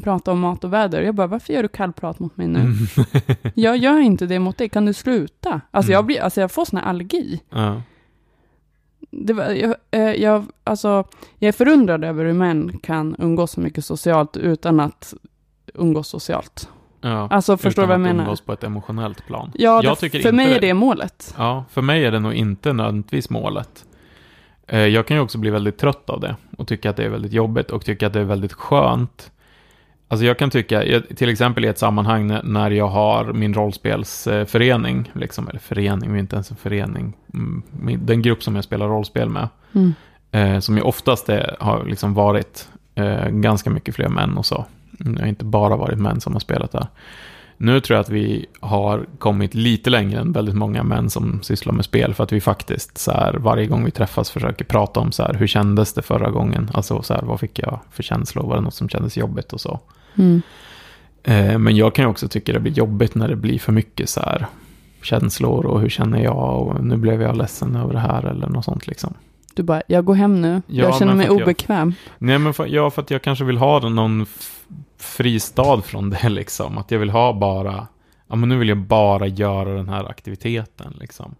[0.03, 1.03] prata om mat och väder.
[1.03, 2.61] Jag bara, varför gör du kallprat mot mig nu?
[2.61, 2.75] Mm.
[3.55, 5.61] Jag gör inte det mot dig, kan du sluta?
[5.71, 5.97] Alltså, Mm.
[5.99, 7.41] jag, blir, alltså jag får sån här allergi.
[7.51, 7.83] ja.
[9.11, 11.05] Det var, jag, eh, jag, alltså,
[11.39, 15.15] jag är förundrad över hur män kan umgås så mycket socialt utan att
[15.75, 16.69] umgås socialt.
[17.01, 17.29] Ja.
[17.31, 18.25] Alltså, förstår du vad jag menar?
[18.25, 19.53] umgås på ett emotionellt plan.
[19.55, 21.35] Ja, Jag det, tycker för mig är det målet.
[21.39, 23.85] Ja, för mig är det nog inte nödvändigtvis målet.
[24.67, 27.09] Eh, Jag kan ju också bli väldigt trött av det och tycka att det är
[27.09, 29.31] väldigt jobbigt och tycka att det är väldigt skönt.
[30.13, 35.49] Alltså jag kan tycka, till exempel i ett sammanhang när- jag har min rollspelsförening, liksom,
[35.49, 37.63] eller förening, vi är inte ens en förening, Mm,
[38.07, 39.95] den grupp som jag spelar rollspel med, Mm.
[40.33, 44.65] eh, som ju oftast är, har liksom varit eh, ganska mycket fler män och så.
[45.01, 46.87] Mm, Det har inte bara varit män som har spelat där.
[47.57, 51.73] Nu tror jag att vi har kommit lite längre än väldigt många män som sysslar
[51.73, 55.13] med spel, för att vi faktiskt så här, varje gång vi träffas försöker prata om
[55.13, 56.71] så här, hur kändes det förra gången?
[56.75, 58.43] Alltså så här, vad fick jag för känslor?
[58.47, 59.81] Var det något som kändes jobbigt och så?
[60.19, 60.43] Mm.
[61.25, 64.21] Eh, men jag kan också tycka det blir jobbigt när det blir för mycket så
[64.21, 64.47] här
[65.03, 68.65] känslor och hur känner jag och nu blev jag ledsen över det här eller något
[68.65, 69.15] sånt liksom.
[69.55, 70.63] Du bara, jag går hem nu.
[70.67, 71.95] Ja, jag känner mig att jag- obekväm.
[72.19, 74.27] Nej, men för, ja, för att jag kanske vill ha någon
[74.99, 76.79] fristad från det liksom.
[76.79, 77.87] Att jag vill ha bara,
[78.29, 81.35] ja men nu vill jag bara göra den här aktiviteten liksom.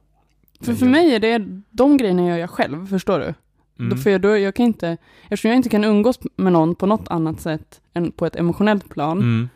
[0.61, 3.35] För, för mig är det, de grejerna gör jag själv, förstår du?
[3.87, 3.99] Mm.
[3.99, 7.09] För jag, då, jag kan inte, eftersom jag inte kan umgås med någon på något
[7.09, 9.49] annat sätt än på ett emotionellt plan, Mm.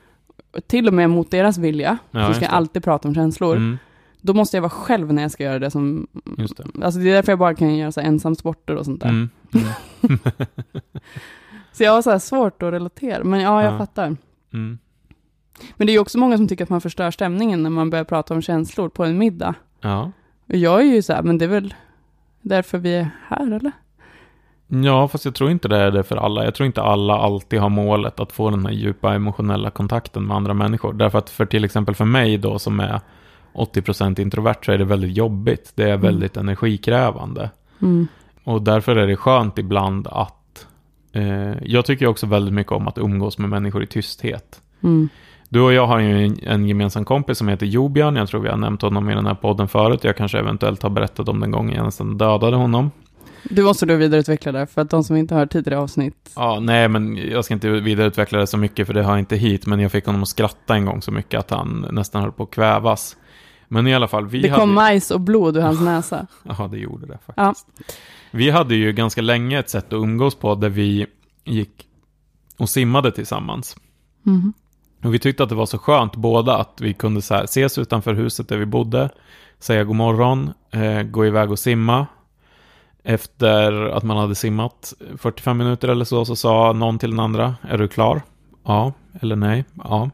[0.66, 3.78] till och med mot deras vilja, Ja, så ska jag alltid prata om känslor, Mm.
[4.20, 6.06] då måste jag vara själv när jag ska göra det som,
[6.38, 6.64] Just det.
[6.84, 9.08] alltså det är därför jag bara kan göra så ensamsporter och sånt där.
[9.08, 9.28] Mm.
[10.02, 10.18] Mm.
[11.72, 13.78] Så jag har så svårt att relatera, men ja, jag Ja.
[13.78, 14.16] fattar.
[14.52, 14.78] Mm.
[15.76, 18.04] Men det är ju också många som tycker att man förstör stämningen när man börjar
[18.04, 19.54] prata om känslor på en middag.
[19.80, 20.12] Ja.
[20.48, 21.74] Och jag är ju så här, men det är väl
[22.42, 23.72] därför vi är här, eller?
[24.68, 26.44] Ja, fast jag tror inte det är det för alla.
[26.44, 30.36] Jag tror inte alla alltid har målet att få den här djupa emotionella kontakten med
[30.36, 30.92] andra människor.
[30.92, 33.00] Därför att för till exempel för mig då som är
[33.54, 35.72] 80% introvert så är det väldigt jobbigt.
[35.74, 37.50] Det är väldigt energikrävande.
[37.82, 38.08] Mm.
[38.44, 40.66] Och därför är det skönt ibland att...
[41.12, 44.60] Eh, jag tycker också väldigt mycket om att umgås med människor i tysthet.
[44.82, 45.08] Mm.
[45.48, 48.16] Du och jag har ju en, en gemensam kompis som heter Jobian.
[48.16, 50.04] Jag tror vi har nämnt honom i den här podden förut.
[50.04, 52.90] Jag kanske eventuellt har berättat om den gången jag nästan dödade honom.
[53.42, 56.32] Du måste då vidareutveckla det, för att de som inte har tidigare avsnitt.
[56.36, 59.66] Ja, nej, men jag ska inte vidareutveckla det så mycket för det har inte hit.
[59.66, 62.42] Men jag fick honom att skratta en gång så mycket att han nästan höll på
[62.42, 63.16] att kvävas.
[63.68, 64.60] Men i alla fall, vi det hade...
[64.60, 66.26] kom majs och blod ur hans näsa.
[66.58, 67.66] Ja, det gjorde det faktiskt.
[68.30, 71.06] Vi hade ju ganska länge ett sätt att umgås på där vi
[71.44, 71.86] gick
[72.56, 73.76] och simmade tillsammans.
[74.22, 74.52] Mhm.
[75.04, 77.78] Och vi tyckte att det var så skönt båda att vi kunde så här, ses
[77.78, 79.10] utanför huset där vi bodde,
[79.58, 82.06] säga god morgon, eh, gå iväg och simma.
[83.08, 87.54] Efter att man hade simmat 45 minuter eller så, så sa någon till den andra,
[87.62, 88.22] är du klar?
[88.64, 90.10] Ja, eller nej, ja.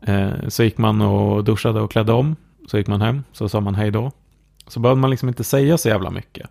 [0.00, 2.36] Eh, så gick man och duschade och klädde om,
[2.68, 4.10] så gick man hem, så sa man hej då.
[4.66, 6.50] Så behövde man liksom inte säga så jävla mycket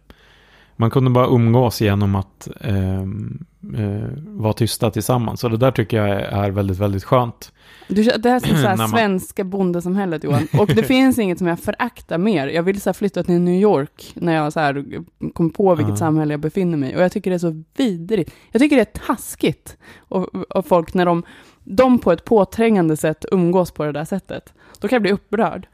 [0.75, 3.45] man kunde bara umgås genom att ehm,
[3.77, 5.39] eh, vara tysta tillsammans.
[5.39, 7.51] Så det där tycker jag är väldigt, väldigt skönt.
[7.87, 10.47] Du, det här är som så här man- svenska bondesamhället Johan.
[10.59, 12.47] Och det finns inget som jag föraktar mer.
[12.47, 14.85] Jag vill så flytta till New York när jag så här
[15.33, 15.97] kom på vilket Ja.
[15.97, 16.95] samhälle jag befinner mig.
[16.95, 18.31] Och jag tycker det är så vidrigt.
[18.51, 19.77] Jag tycker det är taskigt
[20.49, 21.23] av, folk när de,
[21.63, 24.53] de på ett påträngande sätt umgås på det där sättet.
[24.79, 25.67] Då kan jag bli upprörd.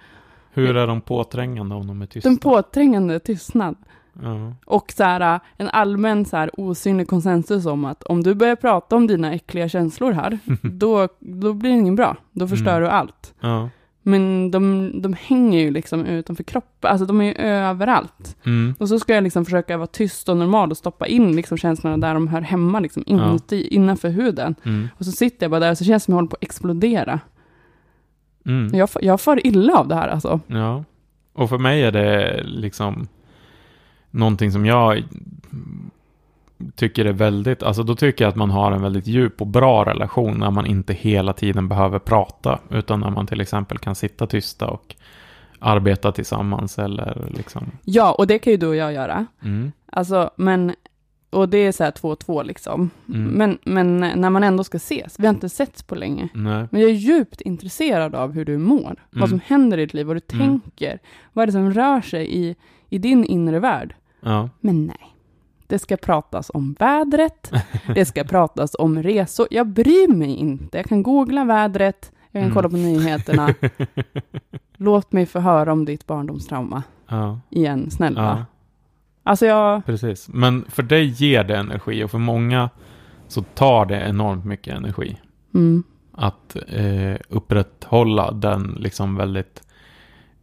[0.53, 2.29] Hur är de påträngande om de är tysta?
[2.29, 3.75] Den påträngande tystnad.
[4.21, 4.53] Ja.
[4.65, 8.95] Och så här, en allmän så här, osynlig konsensus om att om du börjar prata
[8.95, 12.15] om dina äckliga känslor här, då, då blir det ingen bra.
[12.31, 12.81] Då förstör Mm.
[12.81, 13.33] du allt.
[13.39, 13.69] Ja.
[14.03, 18.37] Men de, de hänger ju liksom utanför kroppen, alltså de är ju överallt.
[18.45, 18.75] Mm.
[18.79, 21.97] Och så ska jag liksom försöka vara tyst och normal och stoppa in liksom känslorna
[21.97, 24.55] där de hör hemma, liksom inuti, innanför huden.
[24.63, 24.87] Mm.
[24.97, 26.43] Och så sitter jag bara där och så känns det som jag håller på att
[26.43, 27.19] explodera.
[28.45, 28.75] Mm.
[28.75, 30.39] Jag, jag far illa av det här alltså.
[30.47, 30.83] Ja.
[31.33, 33.07] Och för mig är det liksom
[34.11, 35.03] någonting som jag
[36.75, 39.85] tycker är väldigt, alltså då tycker jag att man har en väldigt djup och bra
[39.85, 44.27] relation när man inte hela tiden behöver prata, utan när man till exempel kan sitta
[44.27, 44.95] tysta och
[45.59, 47.71] arbeta tillsammans eller liksom.
[47.83, 49.25] Ja, och det kan ju du och jag göra.
[49.43, 49.71] Mm.
[49.85, 50.75] Alltså, men,
[51.29, 52.89] och det är så här två och två liksom.
[53.09, 53.23] Mm.
[53.31, 56.29] Men, men när man ändå ska ses, vi har inte setts på länge.
[56.33, 56.67] Nej.
[56.71, 58.95] Men jag är djupt intresserad av hur du mår, Mm.
[59.09, 60.47] vad som händer i ditt liv, vad du Mm.
[60.47, 60.99] tänker,
[61.33, 62.55] vad är det som rör sig i,
[62.89, 63.95] i din inre värld.
[64.21, 64.49] Ja.
[64.59, 65.15] Men nej,
[65.67, 67.51] det ska pratas om vädret,
[67.95, 69.47] det ska pratas om resor.
[69.51, 72.53] Jag bryr mig inte, jag kan googla vädret, jag kan Mm.
[72.55, 73.53] kolla på nyheterna.
[74.77, 77.39] Låt mig få höra om ditt barndomstrauma ja.
[77.49, 78.21] igen, snälla.
[78.21, 78.45] Ja.
[79.23, 80.29] Alltså jag, Precis.
[80.29, 82.69] Men för dig ger det energi och för många
[83.27, 85.17] så tar det enormt mycket energi.
[85.53, 89.63] mm, att eh, upprätthålla den liksom väldigt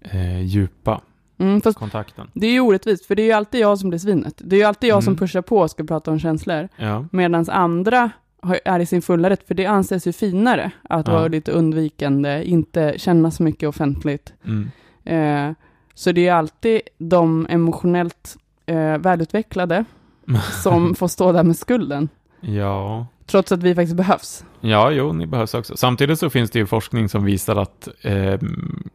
[0.01, 1.01] eh, djupa
[1.39, 2.31] mm, fast kontakten.
[2.35, 4.35] det är ju orättvist, för det är ju alltid jag som blir svinet.
[4.39, 5.19] Det är ju alltid jag som Mm.
[5.19, 6.69] pushar på och ska prata om känslor.
[6.77, 8.11] Ja, Medan andra
[8.65, 11.13] är i sin fulla rätt, för det anses ju finare att Ja.
[11.15, 14.33] vara lite undvikande, inte känna så mycket offentligt.
[14.45, 14.71] mm.
[15.05, 15.55] Eh,
[15.95, 19.85] så det är alltid de emotionellt eh, välutvecklade
[20.63, 22.09] som får stå där med skulden,
[22.41, 23.07] ja.
[23.27, 24.45] trots att vi faktiskt behövs.
[24.61, 25.77] ja, jo, ni behövs också.
[25.77, 28.39] Samtidigt så finns det ju forskning som visar att eh,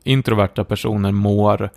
[0.04, 1.70] introverta personer mår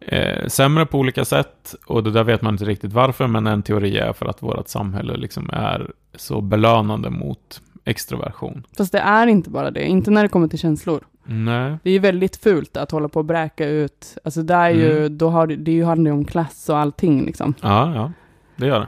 [0.00, 3.62] eh, sämre på olika sätt och det där vet man inte riktigt varför, men en
[3.62, 8.66] teori är för att vårt samhälle liksom är så belönande mot extroversion.
[8.76, 11.00] Fast det är inte bara det, inte när det kommer till känslor.
[11.30, 14.70] Nej, Det är ju väldigt fult att hålla på och bräka ut, alltså det är
[14.70, 15.18] ju, Mm.
[15.18, 17.54] då har det, det handlar ju om klass och allting liksom.
[17.60, 18.12] Ja, ja,
[18.56, 18.86] det gör det.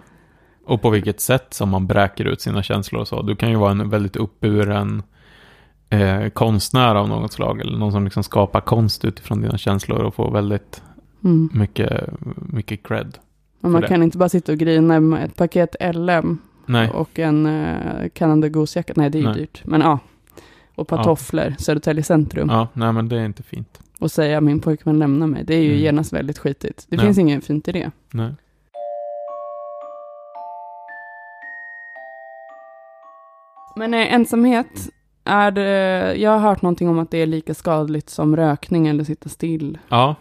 [0.66, 3.22] Och på vilket sätt som man bräker ut sina känslor och så.
[3.22, 5.02] Du kan ju vara en väldigt uppburen
[5.90, 7.60] eh, konstnär av något slag.
[7.60, 10.82] Eller någon som liksom skapar konst utifrån dina känslor och får väldigt
[11.24, 11.48] Mm.
[11.52, 12.10] mycket,
[12.52, 13.18] mycket cred.
[13.60, 13.88] Och man det.
[13.88, 18.48] kan inte bara sitta och grina med ett paket LM Nej, och en uh, Canada
[18.48, 19.36] Goose-jacka, nej det är ju Nej.
[19.36, 19.98] dyrt, men ja.
[20.74, 21.04] Och ett par Ja.
[21.04, 22.48] tofflor, Södertälje centrum.
[22.50, 23.80] ja, nej men det är inte fint.
[23.98, 25.80] Och säga min pojkvän lämnar mig, det är ju Mm.
[25.82, 26.86] genast väldigt skitigt.
[26.88, 27.02] Det Ja.
[27.02, 27.90] finns inget fint i det.
[28.10, 28.32] Nej.
[33.76, 34.88] Men eh, ensamhet,
[35.24, 39.04] är det, jag har hört någonting om att det är lika skadligt som rökning eller
[39.04, 39.78] sitta still.
[39.88, 40.14] Ja,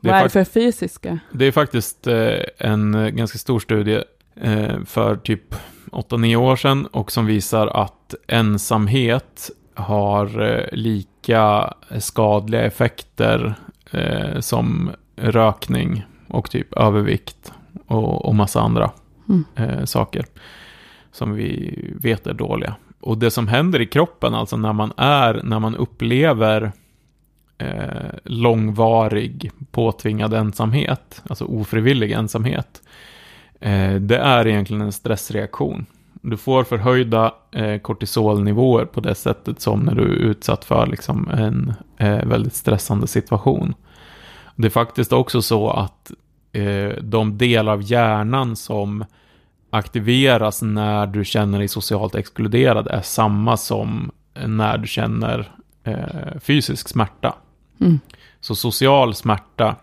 [0.00, 1.18] det Vad är, det för fysiska?
[1.32, 4.02] det är faktiskt eh, en ganska stor studie
[4.40, 5.54] eh, för typ
[5.92, 13.54] 8-9 år sedan och som visar att ensamhet har eh, lika skadliga effekter
[14.40, 17.52] som rökning och typ övervikt
[17.86, 18.90] och, och massa andra
[19.28, 19.86] Mm.
[19.86, 20.24] saker
[21.12, 22.74] som vi vet är dåliga.
[23.04, 26.72] Och det som händer i kroppen, alltså när man är, när man upplever
[27.58, 32.82] eh, långvarig påtvingad ensamhet, alltså ofrivillig ensamhet,
[33.60, 35.86] eh, det är egentligen en stressreaktion.
[36.12, 41.28] Du får förhöjda eh, kortisolnivåer på det sättet som när du är utsatt för liksom,
[41.28, 43.74] en eh, väldigt stressande situation.
[44.56, 46.10] Det är faktiskt också så att
[46.52, 49.04] eh, de delar av hjärnan som
[49.74, 54.10] aktiveras när du känner dig socialt exkluderad är samma som
[54.46, 55.52] när du känner
[55.84, 57.34] eh, fysisk smärta.
[57.80, 58.00] Mm.
[58.40, 59.76] Så social smärta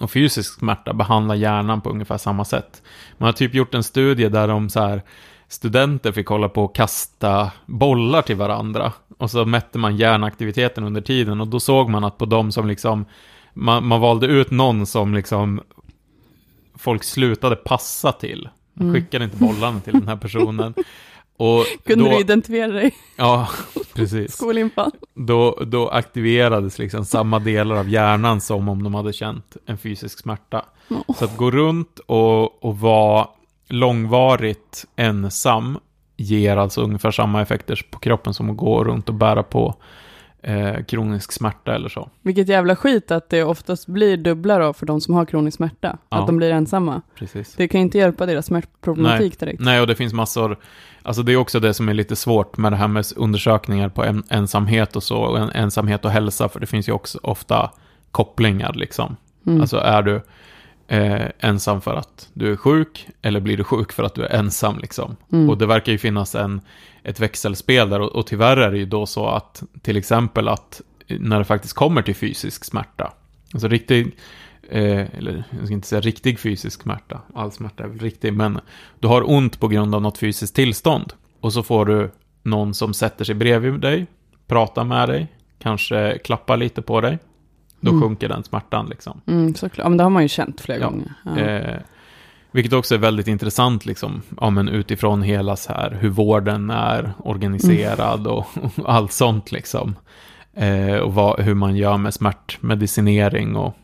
[0.00, 2.82] och fysisk smärta behandlar hjärnan på ungefär samma sätt.
[3.18, 5.02] Man har typ gjort en studie där de så här
[5.48, 8.92] studenter fick hålla på och kasta bollar till varandra.
[9.18, 12.66] Och så mätte man hjärnaktiviteten under tiden och då såg man att på de som
[12.68, 13.04] liksom
[13.54, 15.60] man, man valde ut någon som liksom
[16.74, 18.48] folk slutade passa till.
[18.74, 19.00] Man Mm.
[19.02, 20.74] skickade inte bollarna till den här personen.
[21.36, 22.94] Och Kunde då, du identifiera dig?
[23.16, 23.48] Ja,
[23.94, 24.32] precis.
[24.32, 24.90] Skolinfall?
[25.14, 30.18] Då, då aktiverades liksom samma delar av hjärnan som om de hade känt en fysisk
[30.18, 30.64] smärta.
[30.88, 31.16] Oh.
[31.18, 33.28] Så att gå runt och, och vara
[33.68, 35.78] långvarigt ensam
[36.16, 39.74] ger alltså ungefär samma effekter på kroppen som att gå runt och bära på
[40.42, 42.08] eh, kronisk smärta eller så.
[42.22, 45.98] Vilket jävla skit att det oftast blir dubbla då för de som har kronisk smärta.
[46.08, 46.20] Ja.
[46.20, 47.02] Att de blir ensamma.
[47.14, 47.54] Precis.
[47.54, 49.60] Det kan ju inte hjälpa deras smärtproblematik direkt.
[49.60, 50.58] Nej, och det finns massor,
[51.02, 54.04] alltså det är också det som är lite svårt med det här med undersökningar på
[54.04, 57.70] en, ensamhet och så, och en, ensamhet och hälsa, för det finns ju också ofta
[58.10, 59.16] kopplingar liksom.
[59.46, 59.60] Mm.
[59.60, 60.22] Alltså är du
[60.88, 64.38] eh, ensam för att du är sjuk, eller blir du sjuk för att du är
[64.38, 65.16] ensam liksom.
[65.32, 65.50] Mm.
[65.50, 66.60] Och det verkar ju finnas en,
[67.02, 70.80] ett växelspel där, och, och tyvärr är det ju då så att, till exempel att
[71.08, 73.12] när det faktiskt kommer till fysisk smärta,
[73.52, 74.16] alltså riktig,
[74.68, 78.60] eh, eller jag ska inte säga riktig fysisk smärta, all smärta är väl riktig, men
[78.98, 81.12] du har ont på grund av något fysiskt tillstånd.
[81.40, 82.10] Och så får du
[82.42, 84.06] någon som sätter sig bredvid dig,
[84.46, 85.26] pratar med dig,
[85.58, 87.18] kanske klappar lite på dig.
[87.80, 88.02] Då Mm.
[88.02, 89.20] sjunker den smärtan liksom.
[89.26, 89.84] Mm, såklart.
[89.84, 90.86] Ja, men det har man ju känt flera Ja.
[90.90, 91.12] gånger.
[91.24, 91.38] Ja.
[91.38, 91.80] Eh,
[92.52, 97.12] vilket också är väldigt intressant, liksom, ja, men utifrån hela så här, hur vården är
[97.18, 98.46] organiserad och,
[98.76, 99.52] och allt sånt.
[99.52, 99.96] Liksom.
[100.54, 103.76] Eh, och vad, hur man gör med smärtmedicinering och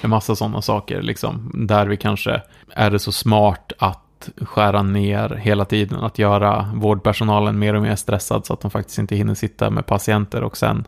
[0.00, 1.02] en massa sådana saker.
[1.02, 6.72] Liksom, där vi kanske är det så smart att skära ner hela tiden, att göra
[6.74, 10.56] vårdpersonalen mer och mer stressad så att de faktiskt inte hinner sitta med patienter och
[10.56, 10.84] sen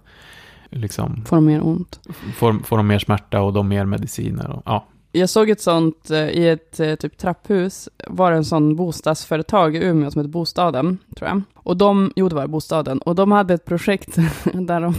[0.70, 2.00] liksom, Får de mer ont.
[2.36, 4.50] får, får de mer smärta och de mer mediciner.
[4.50, 4.86] Och, ja.
[5.16, 9.76] Jag såg ett sånt eh, i ett eh, typ trapphus, var det en sån bostadsföretag
[9.76, 11.42] i Umeå som heter Bostaden, tror jag.
[11.54, 14.16] Och de, jo det var Bostaden, och de hade ett projekt
[14.52, 14.94] där de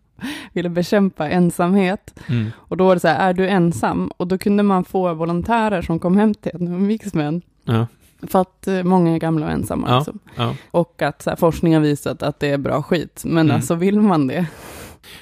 [0.52, 2.14] ville bekämpa ensamhet.
[2.28, 2.50] Mm.
[2.56, 4.10] Och då var det så här, är du ensam?
[4.16, 7.42] Och då kunde man få volontärer som kom hem till en och umgicks med en.
[7.64, 7.86] Ja,
[8.22, 9.88] För att eh, många är gamla och ensamma.
[9.90, 9.96] Ja.
[9.98, 10.18] Liksom.
[10.36, 10.54] ja.
[10.70, 13.22] Och att så här, forskning har visat att det är bra skit.
[13.24, 13.56] Men Mm.
[13.56, 14.46] alltså vill man det?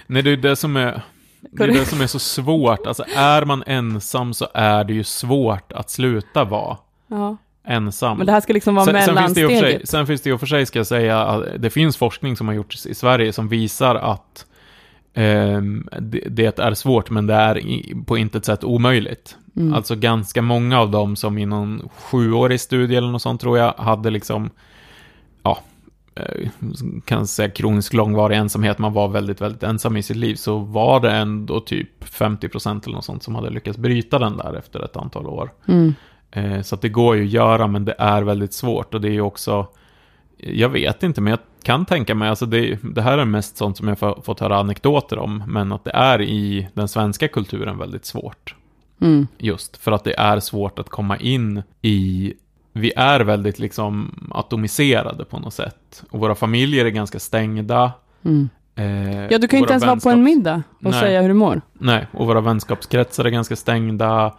[0.07, 1.03] Nej, det är det som är...
[1.41, 2.87] Det är det som är så svårt.
[2.87, 6.77] Alltså, är man ensam så är det ju svårt att sluta vara
[7.09, 7.37] Ja.
[7.65, 8.17] ensam.
[8.19, 9.89] Men det här ska liksom vara sen, sen, finns sig, mellansteget.
[9.89, 12.47] sen finns det i och för sig, ska jag säga, att det finns forskning som
[12.49, 14.47] har gjorts i Sverige som visar att
[15.15, 17.63] ehm, det, det är svårt, men det är
[18.05, 19.37] på intet sätt omöjligt.
[19.57, 19.75] Mm.
[19.75, 23.73] Alltså ganska många av dem som i någon sjuårig studie eller något sånt tror jag
[23.73, 24.51] hade liksom,
[25.43, 25.59] ja, eh,
[27.05, 31.01] kan säga kronisk långvarig ensamhet, man var väldigt, väldigt ensam i sitt liv, så var
[31.01, 34.97] det ändå typ 50% eller något sånt som hade lyckats bryta den där efter ett
[34.97, 35.51] antal år.
[35.69, 35.95] Mm.
[36.31, 38.95] Eh, Så att det går ju att göra, men det är väldigt svårt.
[38.95, 39.67] Och det är ju också,
[40.37, 43.77] jag vet inte, men jag kan tänka mig, alltså det, det här är mest sånt
[43.77, 48.05] som jag fått höra anekdoter om, men att det är i den svenska kulturen väldigt
[48.05, 48.55] svårt.
[49.01, 49.27] Mm.
[49.39, 52.35] Just för att det är svårt att komma in i,
[52.81, 56.03] vi är väldigt liksom atomiserade på något sätt.
[56.11, 57.93] Och våra familjer är ganska stängda.
[58.25, 58.49] Mm.
[58.75, 60.93] Eh, Ja, du kan inte ens vara på en vänskaps- middag och Nej.
[61.01, 61.61] säga hur du mår.
[61.73, 64.35] Nej, och våra vänskapskretsar är ganska stängda.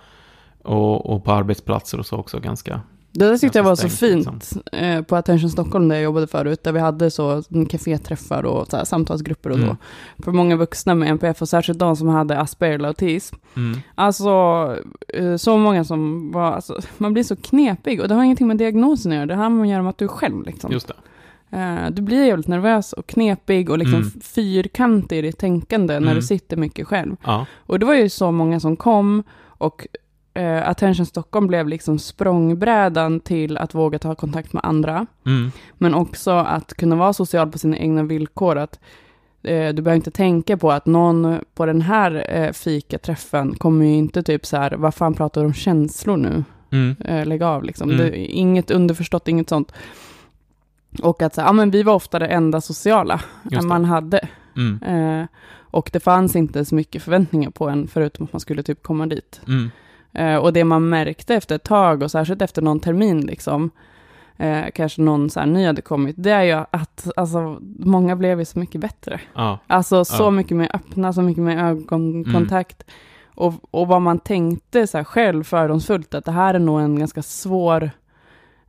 [0.64, 2.82] Och, och på arbetsplatser och så också ganska
[3.12, 6.64] Det där tyckte jag var så fint eh, på Attention Stockholm där jag jobbade förut,
[6.64, 9.70] där vi hade så mm, kaféträffar och så här, samtalsgrupper och Mm.
[9.70, 9.76] så.
[10.24, 13.36] För många vuxna med NPF och särskilt de som hade Asperger eller autism.
[13.56, 13.80] Mm.
[13.96, 14.32] Alltså,
[15.08, 18.58] eh, så många som var, alltså, man blir så knepig och det har ingenting med
[18.58, 20.72] diagnosen att göra, det har att göra med att du är själv liksom.
[20.72, 20.94] Just det.
[21.58, 24.12] Eh, du blir jävligt nervös och knepig och liksom Mm.
[24.22, 26.16] fyrkantig i ditt tänkande när Mm.
[26.16, 27.16] du sitter mycket själv.
[27.24, 27.46] Ja.
[27.58, 29.88] Och det var ju så många som kom och
[30.40, 35.06] eh, Attention Stockholm blev liksom språngbrädan till att våga ta kontakt med andra.
[35.26, 35.52] Mm.
[35.78, 38.58] Men också att kunna vara social på sina egna villkor.
[38.58, 38.80] Att
[39.44, 43.96] eh, du behöver inte tänka på att någon på den här eh, fikaträffen kommer ju
[43.96, 46.44] inte typ så här, vad fan pratar du om känslor nu?
[46.72, 46.96] Mm.
[47.06, 47.90] Eh, lägg av liksom.
[47.90, 48.02] Mm.
[48.02, 49.72] Det, inget underförstått, inget sånt.
[51.04, 53.62] Och att så, här, ja men vi var ofta det enda sociala det.
[53.62, 54.28] man hade.
[54.56, 54.84] Mm.
[54.84, 55.28] Eh,
[55.72, 59.06] och det fanns inte så mycket förväntningar på en, förutom att man skulle typ komma
[59.06, 59.42] dit.
[59.48, 59.72] Mm.
[60.14, 63.72] Eh, och det man märkte efter ett tag, och särskilt efter någon termin, liksom,
[64.38, 68.40] eh, kanske någon så här ny hade kommit, det är ju att alltså, många blev
[68.40, 69.20] ju så mycket bättre.
[69.36, 69.60] Ja.
[69.68, 70.30] Alltså så Ja.
[70.32, 72.84] mycket mer öppna, så mycket mer ögonkontakt.
[73.36, 77.00] Och, och vad man tänkte så här själv fördomsfullt, att det här är nog en
[77.00, 77.92] ganska svår...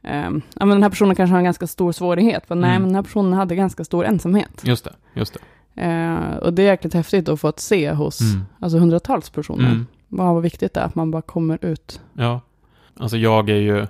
[0.03, 0.31] ja,
[0.67, 2.45] men den här personen kanske har en ganska stor svårighet.
[2.49, 2.83] Men nej, Mm.
[2.83, 4.63] men den här personen hade ganska stor ensamhet.
[4.65, 4.93] Just det.
[5.15, 5.35] Just
[5.75, 5.83] det.
[5.83, 8.43] Eh, och det är jäkligt häftigt att få att se hos Mm.
[8.61, 9.67] alltså, hundratals personer.
[9.71, 9.87] Mm.
[10.13, 12.01] Vad vad viktigt det är att man bara kommer ut.
[12.15, 12.41] Ja.
[13.01, 13.87] Alltså jag är ju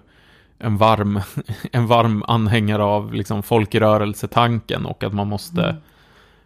[0.59, 1.21] en varm,
[1.73, 5.77] en varm anhängare av liksom folkrörelsetanken och att man måste, Mm.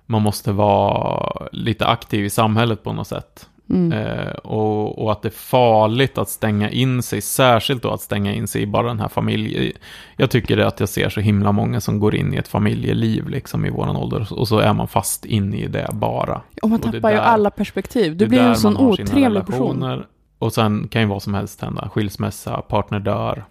[0.07, 3.49] man måste vara lite aktiv i samhället på något sätt.
[3.71, 3.93] Mm.
[3.93, 8.35] Eh, och, och att det är farligt att stänga in sig, särskilt då att stänga
[8.35, 9.73] in sig i bara den här familjen.
[10.17, 13.67] Jag tycker att jag ser så himla många som går in i ett familjeliv liksom
[13.67, 16.41] i våran ålder och så är man fast in i det bara.
[16.63, 18.17] Och man och tappar ju där- alla perspektiv.
[18.17, 20.03] Du blir ju en sån otrevlig person.
[20.39, 21.89] Och sen kan ju vad som helst hända.
[21.95, 23.45] Skilsmässa, partner dör.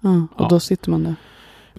[0.00, 0.48] Ja, och Ja.
[0.50, 1.14] då sitter man där.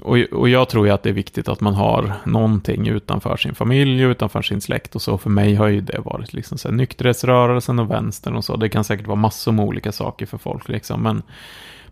[0.01, 3.55] Och, och jag tror ju att det är viktigt att man har någonting utanför sin
[3.55, 5.17] familj, utanför sin släkt och så.
[5.17, 8.55] För mig har ju det varit liksom så här, nykterhetsrörelsen och vänstern och så.
[8.55, 11.03] Det kan säkert vara massor med olika saker för folk liksom.
[11.03, 11.21] Men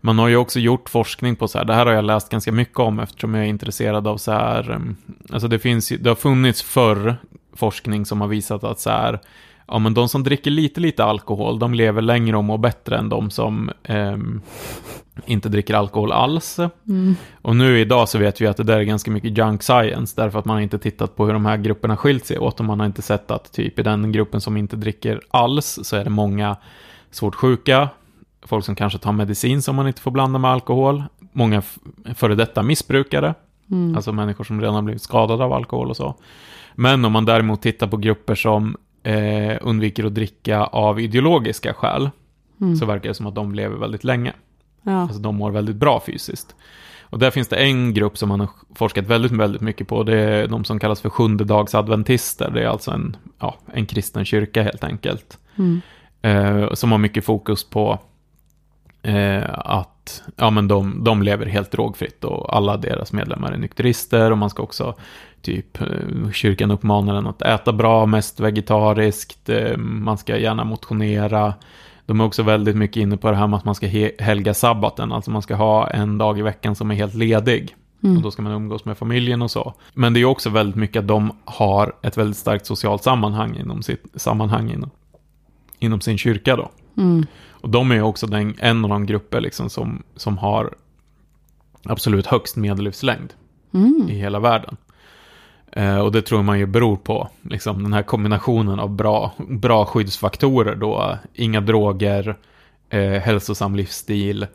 [0.00, 2.52] man har ju också gjort forskning på så här, det här har jag läst ganska
[2.52, 4.96] mycket om eftersom jag är intresserad av så här, mm,
[5.32, 7.16] alltså det finns det har funnits förr
[7.52, 9.20] forskning som har visat att så här,
[9.66, 13.08] ja men de som dricker lite, lite alkohol, de lever längre och mår bättre än
[13.08, 14.40] de som ehm,
[15.26, 16.58] inte dricker alkohol alls.
[16.88, 17.16] Mm.
[17.42, 20.38] Och nu idag så vet vi att det där är ganska mycket junk science, därför
[20.38, 22.80] att man har inte tittat på hur de här grupperna skilt sig åt, och man
[22.80, 26.10] har inte sett att typ i den gruppen som inte dricker alls, så är det
[26.10, 26.56] många
[27.10, 27.88] svårt sjuka,
[28.42, 31.62] folk som kanske tar medicin som man inte får blanda med alkohol, många
[32.14, 33.34] före detta missbrukare,
[33.70, 33.96] Mm.
[33.96, 36.14] alltså människor som redan har blivit skadade av alkohol och så.
[36.74, 38.76] Men om man däremot tittar på grupper som
[39.06, 42.10] eh, undviker att dricka av ideologiska skäl,
[42.60, 42.76] Mm.
[42.76, 44.32] så verkar det som att de lever väldigt länge.
[44.82, 44.92] Ja.
[45.02, 46.54] Alltså de mår väldigt bra fysiskt.
[47.02, 50.02] Och där finns det en grupp som man har forskat väldigt, väldigt mycket på.
[50.02, 52.50] Det är de som kallas för sjundedagsadventister.
[52.50, 55.38] Det är alltså en, ja, en kristen kyrka helt enkelt.
[55.58, 55.80] Mm.
[56.22, 57.98] Eh, som har mycket fokus på
[59.02, 64.30] eh, att ja, men de, de lever helt drogfritt och alla deras medlemmar är nykterister
[64.30, 64.94] och man ska också
[65.46, 71.54] typ eh, kyrkan uppmanar en att äta bra, mest vegetariskt, eh, man ska gärna motionera.
[72.06, 74.54] De är också väldigt mycket inne på det här med att man ska he- helga
[74.54, 77.76] sabbaten, alltså man ska ha en dag i veckan som är helt ledig.
[78.02, 78.16] Mm.
[78.16, 79.74] Och då ska man umgås med familjen och så.
[79.94, 83.82] Men det är också väldigt mycket att de har ett väldigt starkt socialt sammanhang inom
[83.82, 84.90] sitt sammanhang inom,
[85.78, 86.70] inom sin kyrka då.
[86.96, 87.26] Mm.
[87.50, 90.74] Och de är också den, en av de grupper liksom som, som har
[91.84, 93.32] absolut högst medellivslängd
[93.74, 94.08] Mm.
[94.10, 94.76] i hela världen.
[95.72, 99.84] Eh, och det tror man ju beror på liksom, den här kombinationen av bra, bra
[99.84, 101.18] skyddsfaktorer då.
[101.34, 102.36] Inga droger,
[102.90, 104.46] eh, hälsosam livsstil,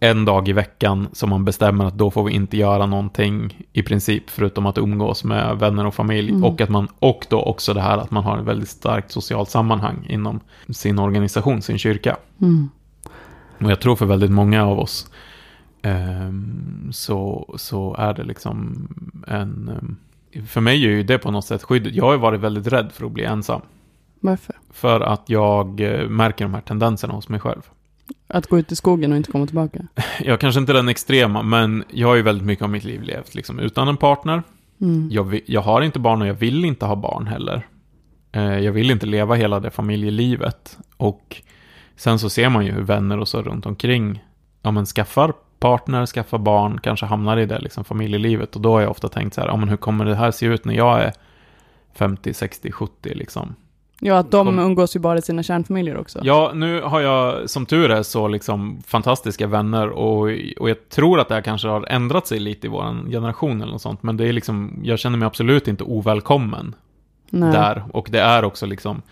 [0.00, 3.82] en dag i veckan som man bestämmer att då får vi inte göra någonting i
[3.82, 6.30] princip förutom att umgås med vänner och familj.
[6.30, 6.44] Mm.
[6.44, 9.50] Och, att man, och då också det här att man har ett väldigt starkt socialt
[9.50, 12.16] sammanhang inom sin organisation, sin kyrka.
[12.40, 12.68] Mm.
[13.58, 15.10] Och jag tror för väldigt många av oss
[15.82, 18.88] ehm, så, så är det liksom
[19.26, 19.96] en...
[20.42, 21.94] för mig är ju det på något sätt skyddet.
[21.94, 23.60] Jag har ju varit väldigt rädd för att bli ensam.
[24.20, 24.54] Varför?
[24.70, 27.62] För att jag eh, märker de här tendenserna hos mig själv.
[28.28, 29.86] Att gå ut i skogen och inte komma tillbaka?
[30.20, 33.02] Jag kanske inte är den extrema, men jag har ju väldigt mycket av mitt liv
[33.02, 34.42] levt liksom utan en partner.
[34.80, 35.08] Mm.
[35.10, 37.66] Jag, jag har inte barn och jag vill inte ha barn heller.
[38.32, 40.78] Eh, jag vill inte leva hela det familjelivet.
[40.96, 41.42] Och
[41.96, 44.24] sen så ser man ju hur vänner och så runt omkring,
[44.62, 48.56] ja men skaffar partner, skaffar barn, kanske hamnar i det liksom familjelivet.
[48.56, 50.46] Och då har jag ofta tänkt så här, ja men hur kommer det här se
[50.46, 51.12] ut när jag är
[51.94, 53.54] 50, 60, 70 liksom.
[54.00, 56.20] Ja, att de umgås ju bara i sina kärnfamiljer också.
[56.22, 61.20] Ja, nu har jag som tur är så liksom fantastiska vänner och, och jag tror
[61.20, 64.02] att det här kanske har ändrat sig lite i vår generation eller något sånt.
[64.02, 66.74] Men det är liksom, jag känner mig absolut inte ovälkommen
[67.30, 67.52] Nej.
[67.52, 67.84] där.
[67.92, 69.02] Och det är också liksom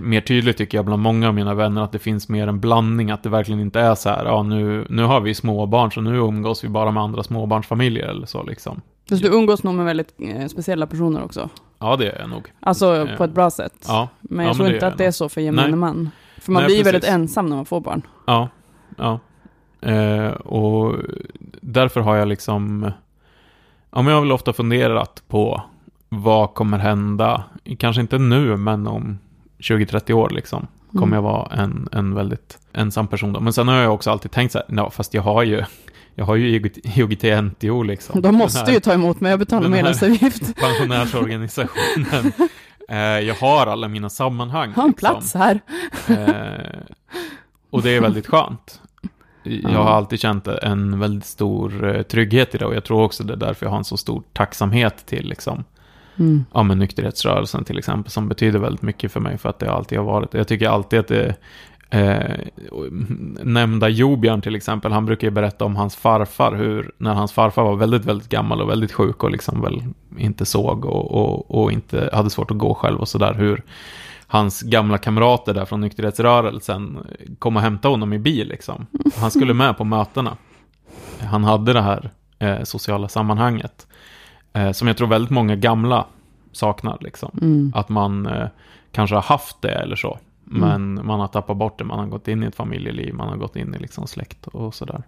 [0.00, 3.10] mer tydligt tycker jag bland många av mina vänner att det finns mer en blandning,
[3.10, 6.16] att det verkligen inte är så här, ja nu, nu har vi småbarn så nu
[6.16, 8.80] umgås vi bara med andra småbarnsfamiljer eller så liksom.
[9.08, 11.48] Fast du umgås nog med väldigt eh, speciella personer också.
[11.78, 12.52] Ja, det är jag nog.
[12.60, 13.84] Alltså Eh, på ett bra sätt.
[13.88, 15.76] Ja, Men ja, jag tror men inte att det är så för gemene Nej.
[15.76, 16.10] man.
[16.40, 16.86] För man Nej, blir precis.
[16.94, 18.02] väldigt ensam när man får barn.
[18.26, 18.48] Ja,
[18.96, 19.20] ja.
[19.80, 20.96] Eh, och
[21.60, 22.90] därför har jag liksom,
[23.90, 25.62] ja men jag har väl ofta funderat på
[26.08, 27.44] vad kommer hända,
[27.78, 29.18] kanske inte nu, men om
[29.60, 31.14] 20-30 år liksom, kommer Mm.
[31.14, 33.40] jag vara en, en väldigt ensam person då.
[33.40, 35.62] Men sen har jag också alltid tänkt så här, ja, fast jag har ju,
[36.14, 38.20] jag har ju IOGT-NTO liksom.
[38.22, 40.56] De måste här ju ta emot mig, jag betalar medlemsavgift.
[40.60, 42.32] Pensionärsorganisationen.
[42.88, 44.72] Eh, jag har alla mina sammanhang.
[44.72, 44.94] Har en liksom.
[45.12, 45.60] plats här.
[46.08, 46.80] Eh,
[47.70, 48.80] och det är väldigt skönt.
[49.42, 49.82] Jag Ja.
[49.82, 53.32] har alltid känt en väldigt stor eh, trygghet i det och jag tror också det
[53.32, 55.64] är därför jag har en så stor tacksamhet till liksom,
[56.20, 56.44] Mm.
[56.54, 59.98] ja, men nykterhetsrörelsen till exempel, som betyder väldigt mycket för mig för att det alltid
[59.98, 60.34] har varit.
[60.34, 61.34] Jag tycker alltid att det
[61.90, 62.40] eh,
[62.72, 67.32] mm, nämnda Jobjörn till exempel, han brukar ju berätta om hans farfar, hur när hans
[67.32, 69.82] farfar var väldigt, väldigt gammal och väldigt sjuk och liksom väl
[70.18, 73.62] inte såg och, och, och inte hade svårt att gå själv och sådär, hur
[74.26, 76.98] hans gamla kamrater där från nykterhetsrörelsen
[77.38, 78.86] kom och hämtade honom i bil liksom.
[79.16, 80.36] Han skulle med på mötena.
[81.20, 83.86] Han hade det här eh, sociala sammanhanget.
[84.52, 86.06] Eh, som jag tror väldigt många gamla
[86.52, 87.30] saknar liksom.
[87.42, 87.72] Mm.
[87.74, 88.48] Att man eh,
[88.92, 90.18] kanske har haft det eller så.
[90.44, 93.36] Men man har tappat bort det, man har gått in i ett familjeliv, man har
[93.36, 95.02] gått in i liksom släkt och sådär.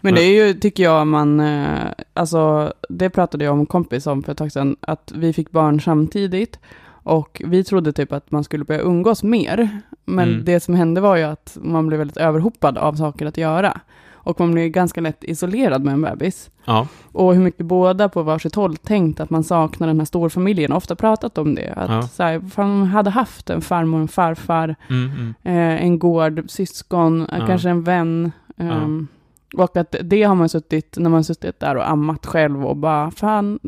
[0.00, 4.06] Men det är ju, tycker jag, man, eh, alltså, det pratade jag om en kompis
[4.06, 6.58] om för ett tag sedan, att vi fick barn samtidigt.
[7.04, 9.68] Och vi trodde typ att man skulle börja umgås mer.
[10.04, 10.44] Men Mm.
[10.44, 13.80] det som hände var ju att man blev väldigt överhopad av saker att göra.
[14.24, 16.50] Och man blir ganska lätt isolerad med en bebis.
[16.64, 20.72] Ja, Och hur mycket båda på varsitt håll tänkt att man saknar den här storfamiljen.
[20.72, 21.72] Ofta pratat om det.
[21.76, 22.02] Att Ja.
[22.02, 25.34] så här, man hade haft en farmor, en farfar, mm, mm.
[25.42, 27.46] eh, en gård, syskon, eh, Ja.
[27.46, 28.32] kanske en vän.
[28.56, 29.08] ehm,
[29.56, 33.10] Och att det har man suttit, när man suttit där och ammat själv och bara,
[33.10, 33.58] fan,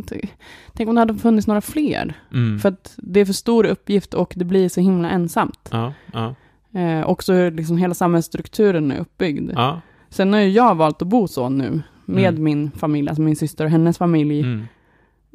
[0.72, 2.14] tänk om det hade funnits några fler.
[2.32, 2.58] Mm.
[2.58, 5.68] För att det är för stor uppgift och det blir så himla ensamt.
[5.72, 6.34] Ja, ja,
[6.80, 9.50] Eh, också hur liksom hela samhällsstrukturen är uppbyggd.
[9.54, 9.80] ja.
[10.14, 12.44] Sen har ju jag valt att bo så nu, med Mm.
[12.44, 14.40] min familj, alltså min syster och hennes familj.
[14.40, 14.66] Mm.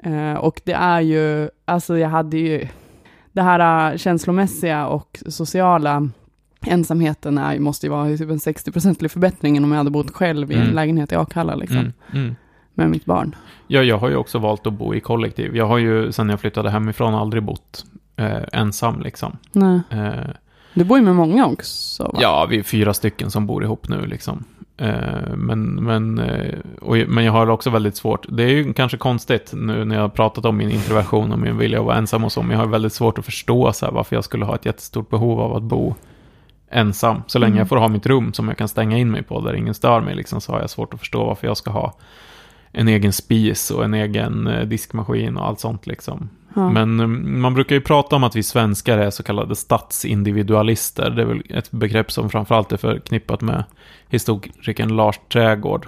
[0.04, 2.68] Eh, och det är ju, alltså jag hade ju,
[3.32, 6.10] det här eh, känslomässiga och sociala
[6.66, 10.56] ensamheten är, måste ju vara typ en 60-procentig förbättring om jag hade bott själv i
[10.56, 10.76] en Mm.
[10.76, 11.94] lägenhet i Akalla liksom, Mm.
[12.14, 12.36] Mm.
[12.74, 13.36] med mitt barn.
[13.68, 15.56] Ja, jag har ju också valt att bo i kollektiv.
[15.56, 19.38] Jag har ju sen jag flyttade hemifrån aldrig bott eh, ensam liksom.
[19.52, 19.80] Nej.
[19.90, 20.30] Eh,
[20.74, 22.18] Du bor ju med många också va?
[22.22, 24.44] ja, vi är fyra stycken som bor ihop nu liksom.
[24.82, 28.98] Eh, men, men, eh, och, men jag har också väldigt svårt, det är ju kanske
[28.98, 32.24] konstigt nu när jag har pratat om min introversion och min vilja att vara ensam
[32.24, 34.56] och så, men jag har väldigt svårt att förstå så här, varför jag skulle ha
[34.56, 35.96] ett jättestort behov av att bo
[36.72, 37.22] ensam.
[37.28, 37.60] Så länge Mm.
[37.60, 40.02] jag får ha mitt rum som jag kan stänga in mig på, där ingen stör
[40.02, 41.94] mig, liksom, så har jag svårt att förstå varför jag ska ha
[42.72, 46.30] en egen spis och en egen eh, diskmaskin och allt sånt liksom.
[46.54, 46.70] Ja.
[46.70, 51.10] Men eh, man brukar ju prata om att vi svenskar är så kallade statsindividualister.
[51.10, 53.64] Det är väl ett begrepp som framförallt är förknippat med
[54.10, 55.88] historikern Lars Trägård.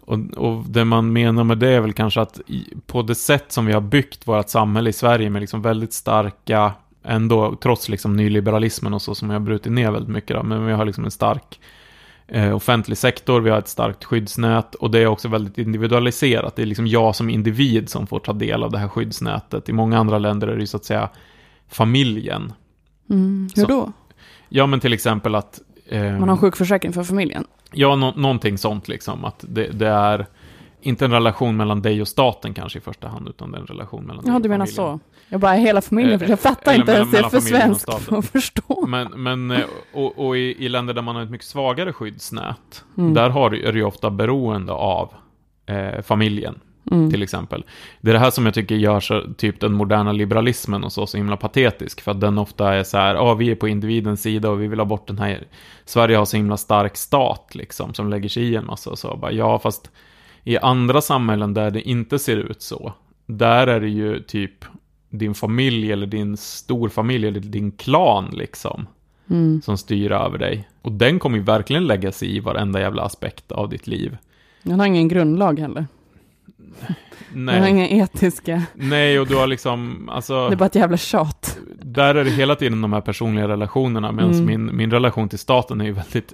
[0.00, 2.40] Och, och det man menar med det är väl kanske att
[2.86, 6.72] på det sätt som vi har byggt vårt samhälle i Sverige med liksom väldigt starka,
[7.04, 10.66] ändå trots liksom nyliberalismen och så som vi har brutit ner väldigt mycket då, men
[10.66, 11.60] vi har liksom en stark
[12.30, 16.56] eh, offentlig sektor, vi har ett starkt skyddsnät och det är också väldigt individualiserat.
[16.56, 19.68] Det är liksom jag som individ som får ta del av det här skyddsnätet.
[19.68, 21.08] I många andra länder är det ju så att säga
[21.68, 22.52] familjen.
[23.10, 23.48] Mm.
[23.56, 23.92] Hur Så- då?
[24.48, 25.60] Ja, men till exempel att...
[25.88, 27.44] eh, Man har sjukförsäkring för familjen?
[27.72, 29.24] Ja, nå- någonting sånt liksom.
[29.24, 30.26] Att det, det är
[30.82, 33.66] inte en relation mellan dig och staten kanske i första hand, utan det är en
[33.66, 34.98] relation mellan dig Ja, och du menar familjen.
[34.98, 35.09] så.
[35.32, 37.80] Jag bara, hela familjen, Eh, för jag fattar inte ens, mellan för familjen och svensk
[37.82, 38.00] staten.
[38.04, 38.86] för att förstå.
[38.86, 42.84] Men, men eh, och, och i, i länder där man har ett mycket svagare skyddsnät,
[42.98, 43.14] Mm.
[43.14, 45.12] där har, är du ju ofta beroende av
[45.66, 46.60] eh, familjen,
[46.90, 47.10] Mm.
[47.10, 47.64] till exempel.
[48.00, 51.06] Det är det här som jag tycker gör så, typ den moderna liberalismen och så,
[51.06, 54.22] så himla patetisk, för att den ofta är så här, ja, vi är på individens
[54.22, 55.44] sida och vi vill ha bort den här,
[55.84, 59.16] Sverige har så himla stark stat, liksom, som lägger sig i en massa och så,
[59.16, 59.90] bara, ja, fast
[60.44, 62.92] i andra samhällen där det inte ser ut så,
[63.26, 64.64] där är det ju typ
[65.10, 68.86] din familj eller din storfamilj eller din klan liksom
[69.30, 69.62] Mm.
[69.62, 70.68] som styr över dig.
[70.82, 74.16] Och den kommer ju verkligen lägga sig i varenda jävla aspekt av ditt liv.
[74.62, 75.86] Den har ingen grundlag heller.
[77.32, 80.74] Den har Nej, inga etiska, nej och du har liksom, alltså, det är bara ett
[80.74, 81.58] jävla tjat.
[81.82, 84.46] där är det hela tiden de här personliga relationerna, medan Mm.
[84.46, 86.32] min, min relation till staten är ju väldigt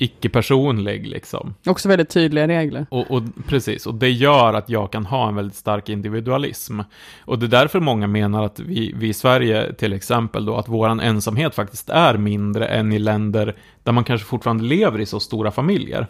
[0.00, 1.54] icke-personlig liksom.
[1.66, 2.86] Också väldigt tydliga regler.
[2.90, 6.80] Och, och precis, och det gör att jag kan ha en väldigt stark individualism.
[7.24, 10.68] Och det är därför många menar att vi, vi i Sverige till exempel då, att
[10.68, 15.20] våran ensamhet faktiskt är mindre än i länder där man kanske fortfarande lever i så
[15.20, 16.06] stora familjer.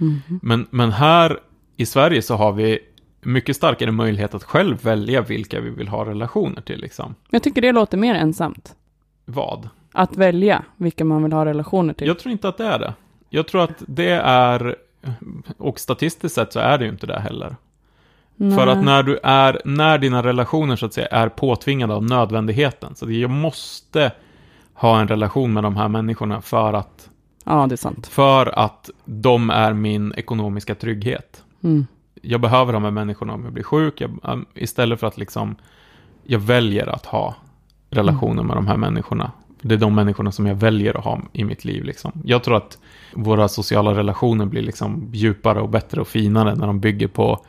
[0.00, 0.20] Mm.
[0.42, 1.38] Men, men här
[1.76, 2.78] i Sverige så har vi
[3.20, 7.14] mycket starkare möjlighet att själv välja vilka vi vill ha relationer till liksom.
[7.30, 8.74] Jag tycker det låter mer ensamt.
[9.24, 9.68] Vad?
[9.92, 12.06] Att välja vilka man vill ha relationer till.
[12.06, 12.94] Jag tror inte att det är det.
[13.34, 14.76] Jag tror att det är,
[15.58, 17.56] och statistiskt sett så är det ju inte det heller.
[18.38, 18.68] För Nej.
[18.68, 22.94] att när du är, när dina relationer så att säga är påtvingade av nödvändigheten.
[22.94, 24.12] Så att jag måste
[24.74, 27.10] ha en relation med de här människorna för att,
[27.44, 28.06] Ja, det är sant.
[28.06, 31.44] för att de är min ekonomiska trygghet.
[31.62, 31.86] Mm.
[32.22, 34.00] Jag behöver de här människorna om jag blir sjuk.
[34.00, 35.56] Jag, um, istället för att liksom,
[36.24, 37.34] jag väljer att ha
[37.90, 39.30] relationer med de här människorna.
[39.62, 41.84] Det är de människorna som jag väljer att ha i mitt liv.
[41.84, 42.12] Liksom.
[42.24, 42.78] Jag tror att
[43.14, 47.44] våra sociala relationer blir liksom djupare och bättre och finare när de bygger på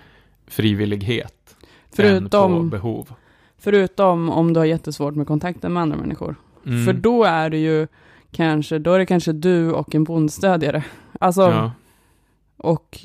[0.47, 1.33] frivillighet.
[1.53, 1.57] än
[1.89, 3.13] på Förutom, behov.
[3.57, 6.35] förutom om du har jättesvårt med kontakten med andra människor.
[6.65, 6.85] Mm.
[6.85, 7.87] För då är det ju
[8.31, 10.83] kanske, då är det kanske du och en bondstödjare.
[11.19, 11.71] Alltså, ja.
[12.57, 12.97] och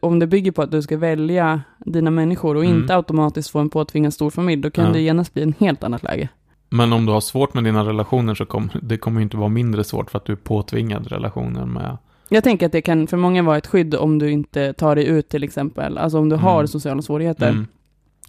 [0.00, 2.76] om det bygger på att du ska välja dina människor och Mm.
[2.80, 4.92] inte automatiskt få en påtvingad storfamilj, då kan Ja.
[4.92, 6.28] det genast bli en helt annat läge.
[6.74, 9.84] Men om du har svårt med dina relationer så kommer det kommer inte vara mindre
[9.84, 11.96] svårt för att du är påtvingad relationer med...
[12.28, 15.06] Jag tänker att det kan för många vara ett skydd om du inte tar dig
[15.06, 15.98] ut till exempel.
[15.98, 16.68] Alltså om du har Mm.
[16.68, 17.66] sociala svårigheter, Mm.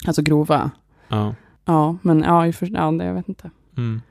[0.08, 0.72] alltså grova.
[1.08, 1.36] Ja.
[1.66, 3.50] Ja, men ja, för, ja det, jag vet inte.
[3.78, 4.02] Mm.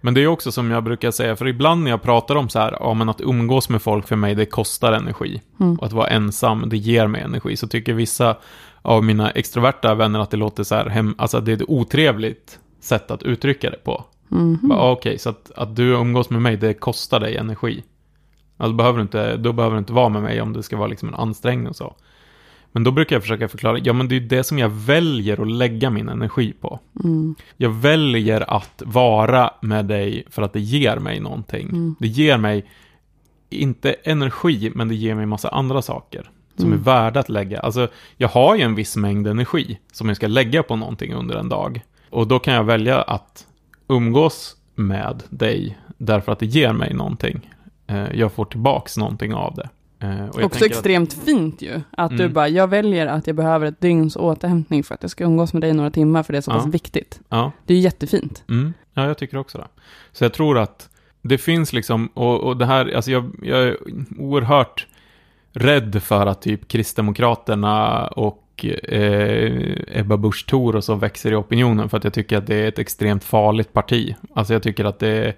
[0.00, 2.58] Men det är också som jag brukar säga, för ibland när jag pratar om så
[2.58, 5.40] här, ja men att umgås med folk för mig, det kostar energi.
[5.60, 5.76] Mm.
[5.76, 7.56] Och att vara ensam, det ger mig energi.
[7.56, 8.36] Så tycker vissa
[8.82, 13.10] av mina extroverta vänner att det låter så här, hem, alltså det är otrevligt sätt
[13.10, 14.04] att uttrycka det på.
[14.62, 17.82] Bara, ah, Okej, så att, att du umgås med mig, det kostar dig energi.
[18.56, 20.88] Alltså, behöver du inte, då behöver du inte vara med mig om det ska vara
[20.88, 21.96] liksom en ansträngning och så.
[22.72, 25.50] Men då brukar jag försöka förklara, ja men det är det som jag väljer att
[25.50, 26.80] lägga min energi på.
[27.04, 27.34] Mm.
[27.56, 31.68] Jag väljer att vara med dig för att det ger mig någonting.
[31.68, 31.94] Mm.
[31.98, 32.64] Det ger mig,
[33.50, 36.30] inte energi, men det ger mig massa andra saker.
[36.56, 36.78] Som Mm.
[36.78, 37.60] är värda att lägga.
[37.60, 41.36] Alltså, jag har ju en viss mängd energi som jag ska lägga på någonting under
[41.36, 41.82] en dag.
[42.12, 43.46] Och då kan jag välja att
[43.88, 47.50] umgås med dig därför att det ger mig någonting.
[47.86, 49.68] Eh, Jag får tillbaks någonting av det.
[50.06, 51.80] Eh, Och Också tänker att- extremt fint ju.
[51.90, 52.32] Att du Mm.
[52.32, 55.62] bara, jag väljer att jag behöver ett dygns återhämtning för att jag ska umgås med
[55.62, 56.70] dig några timmar för det är så pass Ja.
[56.70, 57.20] viktigt.
[57.28, 57.52] Ja.
[57.66, 58.44] Det är ju jättefint.
[58.48, 58.74] Mm.
[58.94, 59.66] Ja, jag tycker också det.
[60.12, 60.88] Så jag tror att
[61.22, 63.76] det finns liksom, och, och det här, alltså jag, jag är
[64.18, 64.86] oerhört
[65.52, 71.88] rädd för att typ Kristdemokraterna och eh, Ebba Busch Thor och så växer i opinionen
[71.88, 74.14] för att jag tycker att det är ett extremt farligt parti.
[74.34, 75.34] Alltså jag tycker att det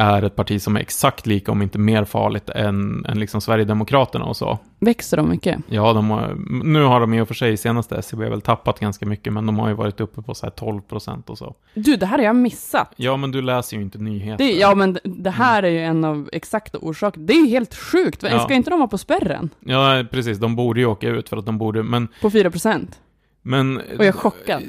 [0.00, 4.24] är ett parti som är exakt lika, om inte mer farligt än, än liksom Sverigedemokraterna
[4.24, 4.58] och så.
[4.78, 5.60] Växer de mycket?
[5.68, 9.06] Ja, de har, nu har de i och för sig senaste SCB väl tappat ganska
[9.06, 11.54] mycket, men de har ju varit uppe på så här 12 procent och så.
[11.74, 12.92] Du, det här har jag missat.
[12.96, 14.44] Ja, men du läser ju inte nyheter.
[14.44, 17.26] Det, ja, men det här är ju en av exakta orsakerna.
[17.26, 18.22] Det är ju helt sjukt.
[18.22, 18.38] Ja.
[18.38, 19.50] Ska inte de vara på spärren?
[19.60, 20.38] Ja, precis.
[20.38, 22.08] De borde ju åka ut för att de borde, men...
[22.20, 23.00] På 4 procent?
[23.42, 24.62] men Och jag är chockad.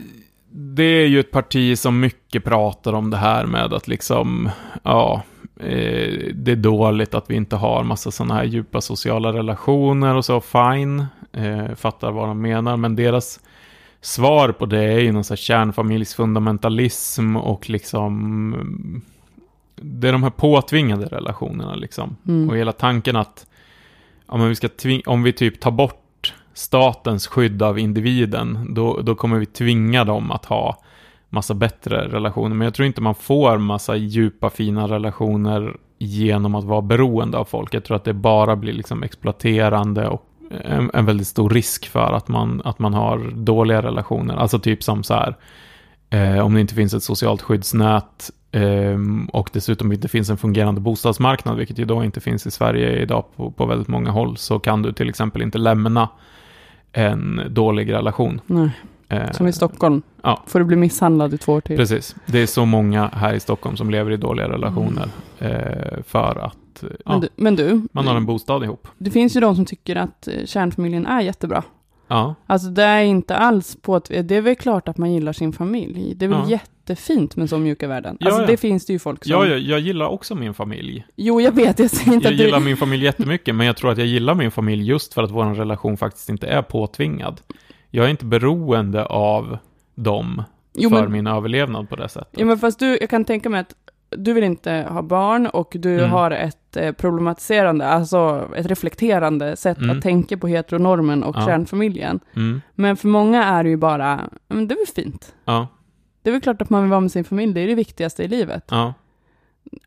[0.54, 4.50] Det är ju ett parti som mycket pratar om det här med att liksom,
[4.84, 5.24] ja,
[5.60, 10.26] eh, det är dåligt att vi inte har massa sådana här djupa sociala relationer och
[10.26, 13.40] så, fine, eh, fattar vad de menar, men deras
[14.02, 19.04] svar på det är ju någon sån här kärnfamiljsfundamentalism och liksom,
[19.76, 22.16] det är de här påtvingade relationerna liksom.
[22.28, 22.50] Mm.
[22.50, 23.46] Och hela tanken att
[24.28, 26.01] ja, men vi ska tving- om vi typ tar bort
[26.54, 30.78] statens skydd av individen, då, då kommer vi tvinga dem att ha
[31.30, 32.56] massa bättre relationer.
[32.56, 37.46] Men jag tror inte man får massa djupa, fina relationer genom att vara beroende av
[37.46, 37.74] folk.
[37.74, 40.28] Jag tror att det bara blir liksom exploaterande och
[40.64, 44.36] en, en väldigt stor risk för att man, att man har dåliga relationer.
[44.36, 45.36] Alltså typ som så här,
[46.10, 49.00] eh, om det inte finns ett socialt skyddsnät eh,
[49.32, 53.26] och dessutom inte finns en fungerande bostadsmarknad, vilket ju då inte finns i Sverige idag
[53.36, 56.10] på, på väldigt många håll, så kan du till exempel inte lämna
[56.94, 58.42] en dålig relation.
[58.46, 58.70] Nej,
[59.12, 60.02] Eh, som i Stockholm.
[60.22, 60.44] Ja.
[60.48, 61.78] Får du bli misshandlad i två år till.
[61.78, 62.16] Precis.
[62.26, 65.08] Det är så många här i Stockholm som lever i dåliga relationer
[65.40, 68.88] eh, för att eh, ja, Men, du, men du, man har en bostad ihop.
[68.98, 71.64] det finns ju de som tycker att kärnfamiljen är jättebra.
[72.12, 75.34] Ja, Alltså det är inte alls på att, det är väl klart att man gillar
[75.34, 76.14] sin familj.
[76.16, 76.50] Det är väl Ja.
[76.50, 78.18] jättefint med så mjuka värden.
[78.20, 78.48] Ja, Alltså ja.
[78.48, 79.32] det finns det ju folk som...
[79.32, 81.06] ja jag, jag gillar också min familj.
[81.16, 82.44] Jo, jag vet, jag säger inte Jag att du...
[82.46, 85.32] gillar min familj jättemycket, men jag tror att jag gillar min familj just för att
[85.32, 87.42] vår relation faktiskt inte är påtvingad.
[87.90, 89.58] Jag är inte beroende av
[89.96, 90.44] dem
[90.74, 92.34] Jo, för men, min överlevnad på det sättet.
[92.38, 93.74] jo, men fast du, jag kan tänka mig att
[94.18, 96.10] du vill inte ha barn och du Mm.
[96.10, 99.98] har ett eh, problematiserande, alltså ett reflekterande sätt Mm.
[99.98, 101.46] att tänka på heteronormen och Ja.
[101.46, 102.20] kärnfamiljen.
[102.36, 105.36] Mm, Men för många är det ju bara, men det är väl fint.
[105.46, 105.68] ja,
[106.22, 108.24] Det är väl klart att man vill vara med sin familj, det är det viktigaste
[108.24, 108.64] i livet.
[108.72, 108.94] ja.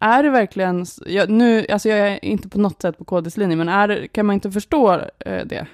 [0.00, 3.56] Är det verkligen, jag, nu, alltså jag är inte på något sätt på KDs linje,
[3.56, 5.66] men är, kan man inte förstå eh, det?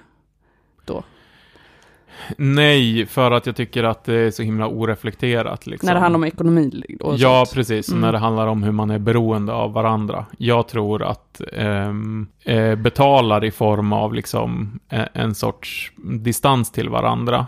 [2.36, 5.66] Nej, för att jag tycker att det är så himla oreflekterat.
[5.66, 5.86] Liksom.
[5.86, 7.54] När det handlar om ekonomi och Ja, sånt.
[7.54, 7.88] precis.
[7.88, 8.00] Mm.
[8.00, 10.26] När det handlar om hur man är beroende av varandra.
[10.38, 14.78] Jag tror att ehm, eh, betalar i form av liksom
[15.12, 17.46] en sorts distans till varandra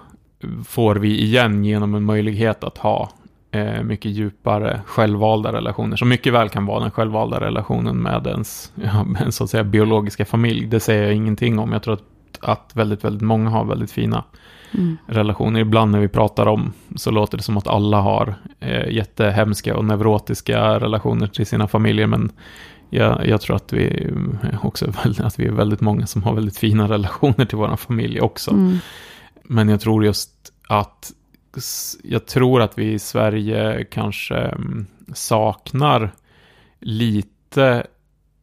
[0.67, 3.11] får vi igen genom en möjlighet att ha
[3.51, 5.97] eh, mycket djupare självvalda relationer.
[5.97, 9.51] Som mycket väl kan vara den självvalda relationen med ens, ja, med ens så att
[9.51, 10.67] säga, biologiska familj.
[10.67, 11.73] Det säger jag ingenting om.
[11.73, 12.03] Jag tror att,
[12.41, 14.25] att väldigt, väldigt många har väldigt fina
[14.75, 14.99] Mm.
[15.07, 15.61] relationer.
[15.61, 19.85] Ibland när vi pratar om så låter det som att alla har eh, jättehemska och
[19.85, 22.07] neurotiska relationer till sina familjer.
[22.07, 22.33] Men
[22.91, 24.11] jag, jag tror att vi
[24.43, 28.21] eh, också att vi är väldigt många som har väldigt fina relationer till våra familj
[28.21, 28.51] också.
[28.51, 28.79] Mm.
[29.45, 30.31] Men jag tror just
[30.69, 31.13] att
[32.03, 36.11] jag tror att vi i Sverige kanske mm, saknar
[36.81, 37.87] lite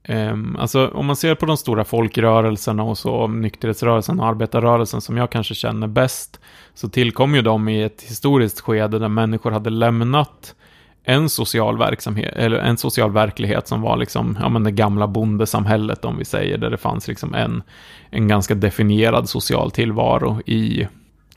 [0.10, 5.18] Ehm, alltså om man ser på de stora folkrörelserna och så, nykterhetsrörelsen och arbetarrörelsen som
[5.18, 6.40] jag kanske känner bäst,
[6.74, 10.56] så tillkom ju de i ett historiskt skede där människor hade lämnat
[11.04, 16.06] en social verksamhet, eller en social verklighet som var liksom, ja men det gamla bondesamhället
[16.06, 17.64] om vi säger, där det fanns liksom en,
[18.10, 20.88] en ganska definierad social tillvaro i,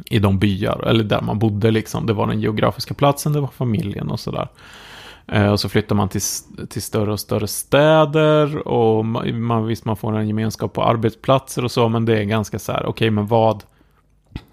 [0.04, 2.06] i de byar, eller där man bodde liksom.
[2.06, 4.48] Det var den geografiska platsen, det var familjen och sådär.
[4.48, 4.91] Eh,
[5.26, 6.20] Eh, och så flyttar man till,
[6.68, 11.70] till större och större städer och man, visst man får en gemenskap på arbetsplatser och
[11.70, 13.64] så, men det är ganska så här, okej okay, men vad,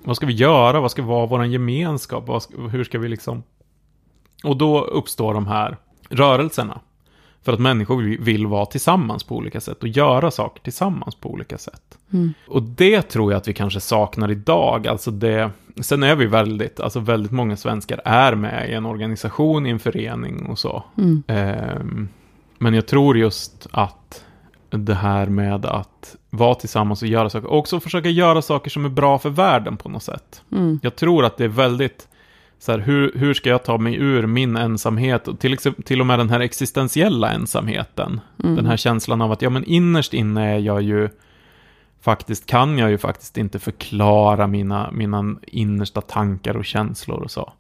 [0.03, 0.79] vad ska vi göra?
[0.81, 2.27] Vad ska vara vår gemenskap?
[2.27, 3.43] Vad ska, hur ska vi liksom...
[4.43, 5.77] Och då uppstår de här
[6.09, 6.79] rörelserna.
[7.49, 11.57] För att människor vill- vara tillsammans på olika sätt och göra saker tillsammans på olika
[11.57, 11.97] sätt.
[12.13, 12.33] Mm.
[12.47, 14.87] Och det tror jag att vi kanske saknar idag.
[14.87, 19.65] Alltså det, sen är vi väldigt, alltså väldigt många svenskar är med i en organisation,
[19.65, 20.83] i en förening och så.
[20.97, 21.23] Mm.
[21.27, 22.07] Ehm,
[22.57, 24.23] men jag tror just att
[24.69, 28.85] det här med att vara tillsammans och göra saker, och också försöka göra saker som
[28.85, 30.41] är bra för världen på något sätt.
[30.51, 30.79] Mm.
[30.83, 32.07] Jag tror att det är väldigt
[32.59, 36.07] så här, hur, hur ska jag ta mig ur min ensamhet och till, till och
[36.07, 38.21] med den här existentiella ensamheten.
[38.43, 38.55] Mm.
[38.55, 41.09] Den här känslan av att, ja men innerst inne är jag ju
[42.01, 47.53] faktiskt, kan jag ju faktiskt inte förklara mina, mina innersta tankar och känslor och så.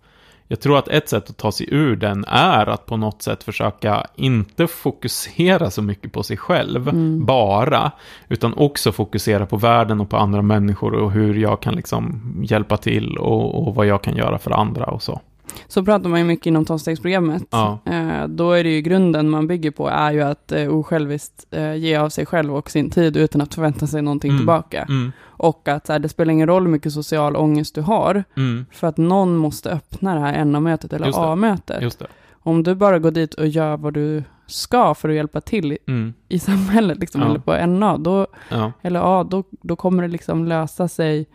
[0.51, 3.43] Jag tror att ett sätt att ta sig ur den är att på något sätt
[3.43, 7.25] försöka inte fokusera så mycket på sig själv, Mm.
[7.25, 7.91] bara,
[8.29, 12.77] utan också fokusera på världen och på andra människor och hur jag kan liksom hjälpa
[12.77, 15.21] till och, och vad jag kan göra för andra och så.
[15.67, 17.43] Så pratar man ju mycket inom tolvstegsprogrammet.
[17.49, 17.79] Ja.
[17.85, 21.75] Eh, då är det ju grunden man bygger på är ju att eh, osjälviskt eh,
[21.75, 24.39] ge av sig själv och sin tid utan att förvänta sig någonting Mm.
[24.39, 24.81] tillbaka.
[24.89, 28.65] Mm, Och att här, det spelar ingen roll hur mycket social ångest du har, mm,
[28.71, 31.31] för att någon måste öppna det här NA-mötet eller.
[31.31, 32.01] A-mötet.
[32.31, 35.77] Om du bara går dit och gör vad du ska för att hjälpa till i,
[35.87, 37.27] Mm, i samhället, liksom, Ja.
[37.29, 41.25] eller på NA, då, ja, eller A, då, då kommer det liksom lösa sig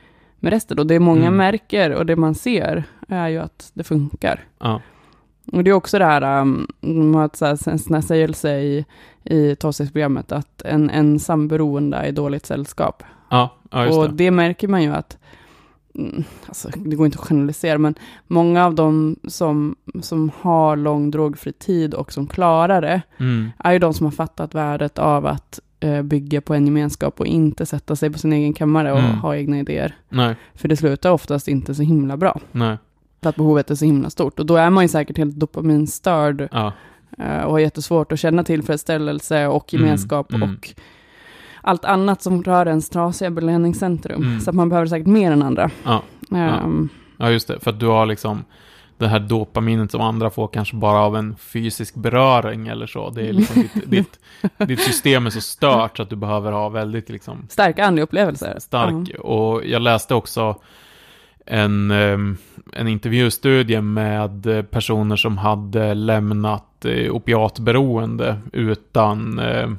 [0.44, 0.78] med resten.
[0.78, 1.36] Och det många Mm.
[1.36, 4.40] märker och det man ser är ju att det funkar.
[4.60, 4.80] ja,
[5.52, 6.66] Och det är också det här, um,
[7.24, 8.84] ett så här, en sån här sägelse i,
[9.24, 13.02] i tolvstegsprogrammet, att en ensam beroende är dåligt sällskap.
[13.30, 14.14] ja, ja just och det.
[14.24, 14.30] det.
[14.30, 15.18] märker man ju att,
[15.94, 17.94] mm, alltså det går inte att generalisera, men
[18.26, 23.72] många av de som, som har lång drogfri tid och som klarar det, Mm, är
[23.72, 25.60] ju de som har fattat värdet av att
[26.04, 29.18] bygga på en gemenskap och inte sätta sig på sin egen kammare och Mm.
[29.18, 29.94] ha egna idéer.
[30.08, 32.76] nej, För det slutar oftast inte så himla bra, nej,
[33.22, 34.38] för att behovet är så himla stort.
[34.40, 36.72] Och då är man ju säkert helt dopaminstörd ja,
[37.18, 40.50] eh, och har jättesvårt att känna tillfredsställelse och Mm, gemenskap mm.
[40.50, 40.74] och
[41.62, 44.22] allt annat som rör ens trasiga belöningscentrum.
[44.22, 44.40] Mm.
[44.40, 45.70] Så att man behöver säkert mer än andra.
[45.84, 46.02] Ja,
[46.32, 47.60] Ehm, ja, just det.
[47.60, 48.44] För att du har liksom
[48.98, 53.10] det här dopaminet som andra får kanske bara av en fysisk beröring eller så.
[53.10, 54.20] Det är liksom ditt, ditt,
[54.68, 58.56] ditt system är så stört så att du behöver ha väldigt liksom Starka andliga upplevelser.
[58.58, 59.10] stark.
[59.18, 60.56] Och jag läste också
[61.46, 62.36] en, ehm,
[62.72, 69.70] en intervjustudie med personer som hade lämnat eh, opiatberoende utan, eh,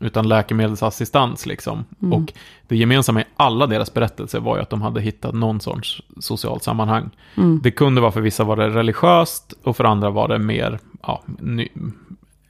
[0.00, 1.84] utan läkemedelsassistans liksom.
[2.02, 2.12] Mm.
[2.12, 2.32] Och
[2.68, 6.62] det gemensamma i alla deras berättelser var ju att de hade hittat någon sorts socialt
[6.62, 7.10] sammanhang.
[7.36, 7.60] Mm.
[7.62, 11.22] Det kunde vara för vissa var det religiöst och för andra var det mer ja,
[11.38, 11.68] ny,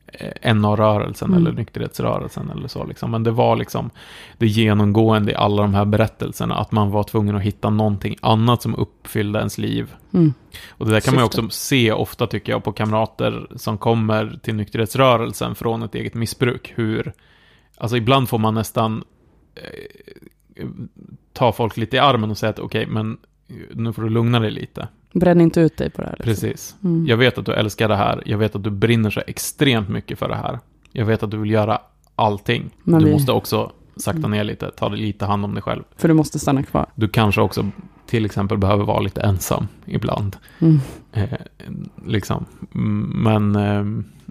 [0.06, 1.40] eh, NA-rörelsen Mm.
[1.40, 2.84] eller nykterhetsrörelsen eller så.
[2.84, 3.10] Liksom.
[3.10, 3.90] Men det var liksom
[4.38, 8.62] det genomgående i alla de här berättelserna att man var tvungen att hitta någonting annat
[8.62, 9.94] som uppfyllde ens liv.
[10.12, 10.34] Mm.
[10.70, 11.40] Och det där kan man Syfte.
[11.40, 16.72] också se ofta tycker jag på kamrater som kommer till nykterhetsrörelsen från ett eget missbruk.
[16.76, 17.12] Hur,
[17.78, 19.04] alltså ibland får man nästan
[19.54, 20.66] eh,
[21.32, 23.16] ta folk lite i armen och säga att okej, men
[23.74, 24.88] nu får du lugna dig lite.
[25.12, 26.16] Bränn inte ut dig på det här.
[26.18, 26.24] Liksom.
[26.48, 26.76] Precis.
[26.84, 27.06] Mm.
[27.06, 28.22] Jag vet att du älskar det här.
[28.26, 30.58] Jag vet att du brinner så extremt mycket för det här.
[30.92, 31.80] Jag vet att du vill göra
[32.16, 32.70] allting.
[32.82, 34.30] Men du vi- måste också sakta Mm.
[34.30, 35.82] ner lite, ta lite hand om dig själv.
[35.96, 36.86] För du måste stanna kvar.
[36.94, 37.70] Du kanske också
[38.06, 40.36] till exempel behöver vara lite ensam ibland.
[40.58, 40.78] Mm.
[41.12, 41.28] Eh,
[42.06, 42.44] liksom.
[43.14, 43.84] Men, eh,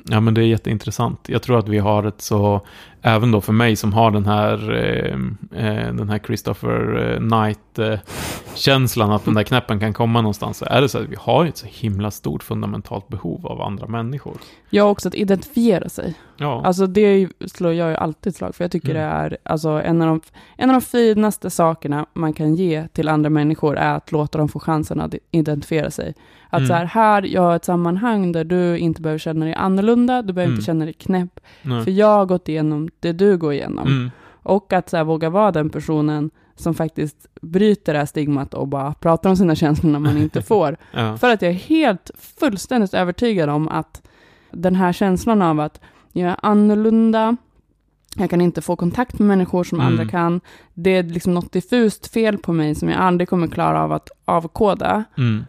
[0.06, 1.20] ja, men det är jätteintressant.
[1.30, 2.66] Jag tror att vi har ett så,
[3.08, 5.14] även då för mig som har den här, eh,
[5.66, 10.58] eh, den här Christopher eh, Knight-känslan att den där knäppen kan komma någonstans.
[10.58, 13.88] Så är det så att vi har ett så himla stort fundamentalt behov av andra
[13.88, 14.38] människor.
[14.72, 16.14] Har också att identifiera sig.
[16.38, 18.64] Ja, Alltså det slår jag ju alltid slag för.
[18.64, 19.01] Jag tycker Mm.
[19.01, 20.22] det är alltså, en, av de,
[20.58, 24.49] en av de finaste sakerna man kan ge till andra människor är att låta dem
[24.49, 26.14] få chansen att identifiera sig.
[26.56, 26.68] Att Mm.
[26.68, 30.34] så här, här, jag har ett sammanhang där du inte behöver känna dig annorlunda, du
[30.34, 30.56] behöver Mm.
[30.56, 31.84] inte känna dig knäpp, nej.
[31.84, 33.88] för jag har gått igenom det du går igenom.
[33.88, 34.12] Mm,
[34.43, 38.68] Och att så här, våga vara den personen som faktiskt bryter det här stigmat och
[38.68, 40.78] bara pratar om sina känslor när man inte får.
[40.93, 41.18] ja.
[41.18, 44.01] För att jag är helt fullständigt övertygad om att
[44.51, 45.82] den här känslan av att
[46.12, 47.38] jag är annorlunda,
[48.18, 49.91] jag kan inte få kontakt med människor som Mm.
[49.91, 50.41] andra kan,
[50.74, 54.10] det är liksom något diffust fel på mig som jag aldrig kommer klara av att
[54.26, 55.03] avkoda.
[55.18, 55.45] Mm,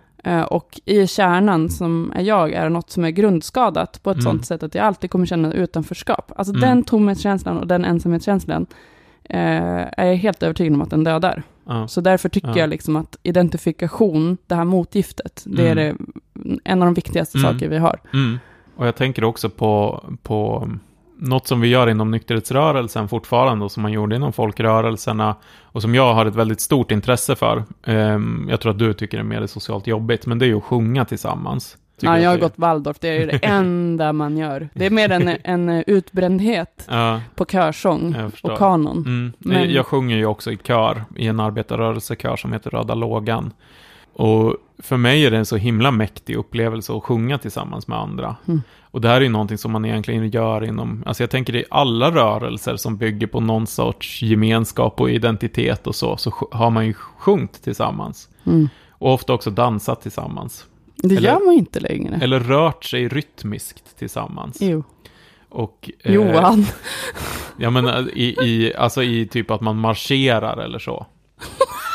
[0.49, 4.25] Och i kärnan som är jag är något som är grundskadat på ett Mm.
[4.25, 6.33] sånt sätt att jag alltid kommer känna utanförskap.
[6.37, 6.61] Alltså Mm.
[6.69, 8.67] den tomhetskänslan och den ensamhetskänslan
[9.25, 11.43] eh, är jag helt övertygad om att den dödar.
[11.69, 11.89] ja.
[11.89, 12.59] Så därför tycker Ja.
[12.59, 15.97] jag liksom att identifikation, det här motgiftet, det är det,
[16.37, 16.61] Mm.
[16.65, 17.53] en av de viktigaste Mm.
[17.53, 18.01] saker vi har.
[18.13, 18.39] Mm.
[18.77, 20.71] Och jag tänker också på, på
[21.19, 25.95] något som vi gör inom nykterhetsrörelsen fortfarande och som man gjorde inom folkrörelserna och som
[25.95, 27.65] jag har ett väldigt stort intresse för.
[27.87, 30.57] Ehm, jag tror att du tycker det är mer socialt jobbigt, men det är ju
[30.57, 31.77] att sjunga tillsammans.
[32.01, 34.69] Tycker Ja, jag har gått Waldorf, det är ju det enda man gör.
[34.75, 38.97] Det är mer en, en utbrändhet Ja, på körsång och kanon.
[39.07, 39.33] Mm.
[39.39, 43.53] Men- Jag sjunger ju också i kör, i en arbetarrörelsekör som heter Röda Lågan.
[44.19, 48.37] Och för mig är det en så himla mäktig upplevelse att sjunga tillsammans med andra.
[48.49, 48.63] Mm.
[48.81, 51.65] Och det här är ju någonting som man egentligen gör inom, alltså jag tänker i
[51.71, 56.87] alla rörelser som bygger på någon sorts gemenskap och identitet och så, så har man
[56.87, 58.29] ju sjungit tillsammans.
[58.47, 58.69] Mm.
[58.91, 60.67] Och ofta också dansat tillsammans.
[60.97, 62.19] Det Eller- gör man inte längre.
[62.23, 64.57] Eller rört sig rytmiskt tillsammans.
[64.61, 64.85] Jo.
[65.49, 66.67] Och, eh, Johan.
[67.57, 71.07] Ja men eh, i, i, alltså i typ att man marscherar eller så.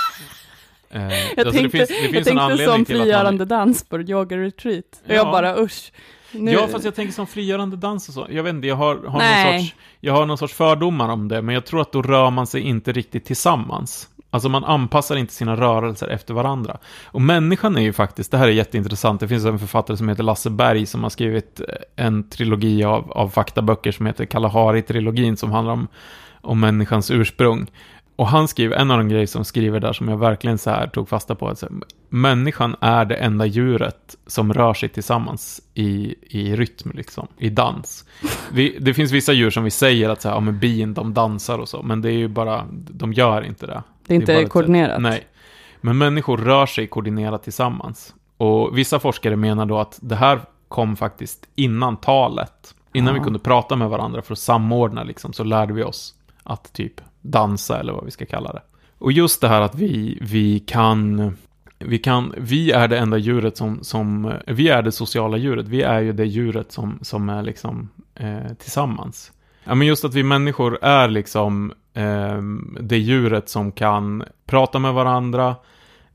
[0.93, 1.11] Eh, Jag
[1.47, 3.05] alltså tänkte, det finns, det jag finns en tänkte anledning som till att man...
[3.05, 4.85] frigörande dans på yoga retreat.
[5.05, 5.31] Och jag Ja.
[5.31, 5.91] bara usch.
[6.31, 8.27] Nu, Ja, fast jag tänker som frigörande dans och så.
[8.29, 11.41] Jag vet inte, jag har, har, någon sorts, jag har någon sorts fördomar om det,
[11.41, 14.07] men jag tror att då rör man sig inte riktigt tillsammans.
[14.33, 16.77] Alltså man anpassar inte sina rörelser efter varandra.
[17.05, 20.23] Och människan är ju faktiskt, det här är jätteintressant, det finns en författare som heter
[20.23, 21.61] Lasse Berg som har skrivit
[21.95, 25.87] en trilogi av, av faktaböcker som heter Kalahari-trilogin som handlar om,
[26.41, 27.67] om människans ursprung.
[28.15, 30.87] Och han skriver, en av de grejer som skriver där som jag verkligen så här
[30.87, 31.67] tog fasta på, alltså,
[32.09, 38.05] människan är det enda djuret som rör sig tillsammans i, i rytm, liksom, i dans.
[38.51, 41.13] Vi, det finns vissa djur som vi säger att så här, ja, men bin, de
[41.13, 43.83] dansar och så, men det är ju bara, de gör inte det.
[44.07, 45.01] det är inte ett sätt- koordinerat.
[45.01, 45.27] Nej.
[45.81, 48.13] Men människor rör sig koordinerat tillsammans.
[48.37, 52.75] Och vissa forskare menar då att det här kom faktiskt innan talet.
[52.93, 53.19] Innan Ja.
[53.19, 56.13] vi kunde prata med varandra för att samordna liksom, så lärde vi oss
[56.43, 58.61] att typ dansa eller vad vi ska kalla det.
[58.97, 61.33] Och just det här att vi, vi kan,
[61.79, 65.81] vi kan, vi är det enda djuret som, som, vi är det sociala djuret, vi
[65.81, 69.31] är ju det djuret som, som är liksom eh, tillsammans.
[69.63, 72.41] Ja men just att vi människor är liksom eh,
[72.81, 75.55] det djuret som kan prata med varandra,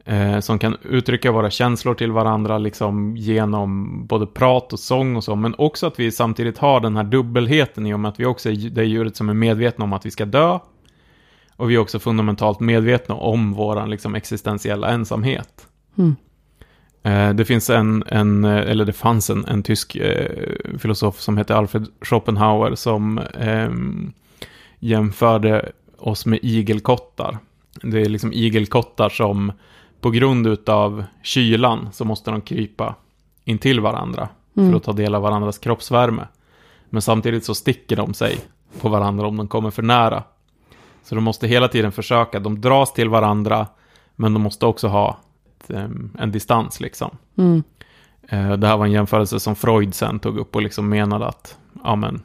[0.06, 5.24] eh, som kan uttrycka våra känslor till varandra liksom genom både prat och sång och
[5.24, 8.24] så, men också att vi samtidigt har den här dubbelheten i och med att vi
[8.24, 10.58] också är det djuret som är medvetna om att vi ska dö,
[11.56, 15.66] och vi är också fundamentalt medvetna om våran liksom existentiella ensamhet.
[15.98, 16.16] Mm.
[17.02, 21.38] Eh, Det finns en, en, eh, eller det fanns en, en tysk eh, filosof som
[21.38, 24.12] heter Alfred Schopenhauer som ehm,
[24.78, 27.38] jämförde oss med igelkottar.
[27.82, 29.52] Det är liksom igelkottar som
[30.06, 32.94] på grund utav kylan så måste de krypa
[33.44, 34.70] in till varandra Mm.
[34.70, 36.28] för att ta del av varandras kroppsvärme.
[36.90, 38.38] Men samtidigt så sticker de sig
[38.80, 40.22] på varandra om de kommer för nära.
[41.02, 43.66] Så de måste hela tiden försöka, de dras till varandra,
[44.16, 45.16] men de måste också ha
[45.58, 45.70] ett,
[46.18, 47.10] en distans liksom.
[47.38, 47.62] Mm.
[48.28, 51.58] Eh, Det här var en jämförelse som Freud sen tog upp och liksom menade att,
[51.84, 52.22] ja men,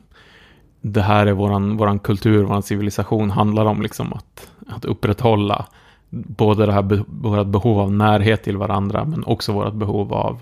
[0.81, 5.65] det här är våran, våran kultur, våran civilisation handlar om liksom att, att upprätthålla
[6.11, 10.41] både det här be, vårat behov av närhet till varandra, men också vårt behov av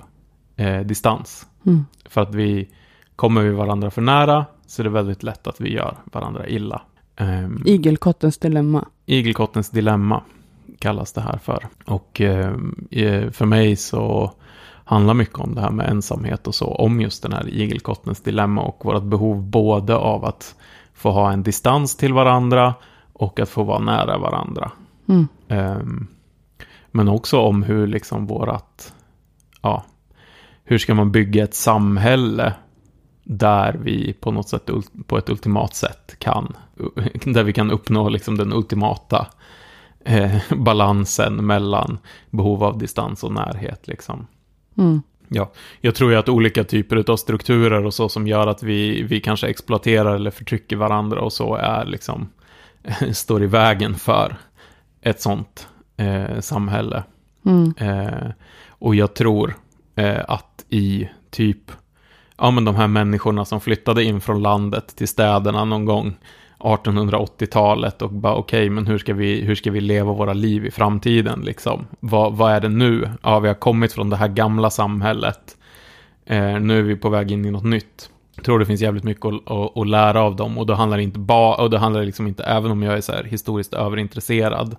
[0.55, 1.47] eh, distans.
[1.65, 1.85] Mm.
[2.05, 2.69] För att vi,
[3.15, 6.81] kommer vi varandra för nära, så är det väldigt lätt att vi gör varandra illa.
[7.15, 8.85] Ehm, Igelkottens dilemma.
[9.05, 10.23] Igelkottens dilemma
[10.79, 11.67] kallas det här för.
[11.85, 12.55] Och eh,
[13.31, 14.31] för mig så
[14.85, 18.61] handlar mycket om det här med ensamhet och så, om just den här igelkottens dilemma
[18.61, 20.55] och vårt behov både av att
[20.93, 22.73] få ha en distans till varandra
[23.13, 24.71] och att få vara nära varandra.
[25.07, 25.27] Mm.
[25.49, 26.07] Ehm,
[26.91, 28.93] men också om hur liksom vårat,
[29.61, 29.85] ja,
[30.63, 32.53] hur ska man bygga ett samhälle
[33.23, 34.69] där vi på något sätt,
[35.07, 36.55] på ett ultimat sätt kan,
[37.25, 39.27] där vi kan uppnå liksom den ultimata
[40.05, 41.97] eh, balansen mellan
[42.29, 44.27] behov av distans och närhet liksom.
[44.77, 45.01] Mm.
[45.27, 49.03] Ja, jag tror ju att olika typer av strukturer och så som gör att vi,
[49.03, 52.29] vi kanske exploaterar eller förtrycker varandra och så är liksom,
[53.13, 54.37] står i vägen för
[55.01, 57.03] ett sånt eh, samhälle.
[57.45, 57.73] Mm.
[57.77, 58.31] Eh,
[58.69, 59.55] och jag tror
[59.95, 61.71] eh, att i typ,
[62.37, 66.15] ja men de här människorna som flyttade in från landet till städerna någon gång
[66.59, 70.71] 1880-talet och bara okej, men hur ska, vi, hur ska vi leva våra liv i
[70.71, 71.87] framtiden liksom?
[71.99, 73.09] Vad, vad är det nu?
[73.23, 75.57] Ja, vi har kommit från det här gamla samhället.
[76.25, 78.09] Eh, nu är vi på väg in i något nytt.
[78.39, 80.97] Jag tror det finns jävligt mycket att, att, att lära av dem och då handlar
[80.97, 83.23] det inte bara, och då handlar det liksom inte, även om jag är så här
[83.23, 84.75] historiskt överintresserad,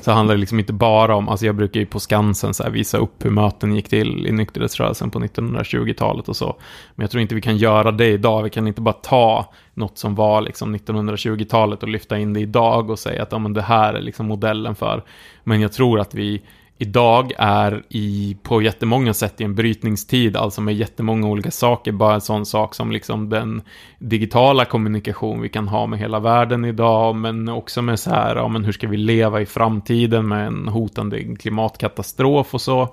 [0.00, 2.70] så handlar det liksom inte bara om, alltså jag brukar ju på Skansen så här
[2.70, 6.56] visa upp hur möten gick till i nykterhetsrörelsen på 1920-talet och så.
[6.94, 9.98] Men jag tror inte vi kan göra det idag, vi kan inte bara ta något
[9.98, 13.62] som var liksom 1920-talet och lyfta in det idag och säga att ja, men det
[13.62, 15.04] här är liksom modellen för.
[15.44, 16.42] Men jag tror att vi
[16.78, 21.92] idag är i, på jättemånga sätt i en brytningstid, alltså med jättemånga olika saker.
[21.92, 23.62] Bara en sån sak som liksom den
[23.98, 28.48] digitala kommunikation vi kan ha med hela världen idag, men också med så här, ja
[28.48, 32.88] men hur ska vi leva i framtiden med en hotande klimatkatastrof och så.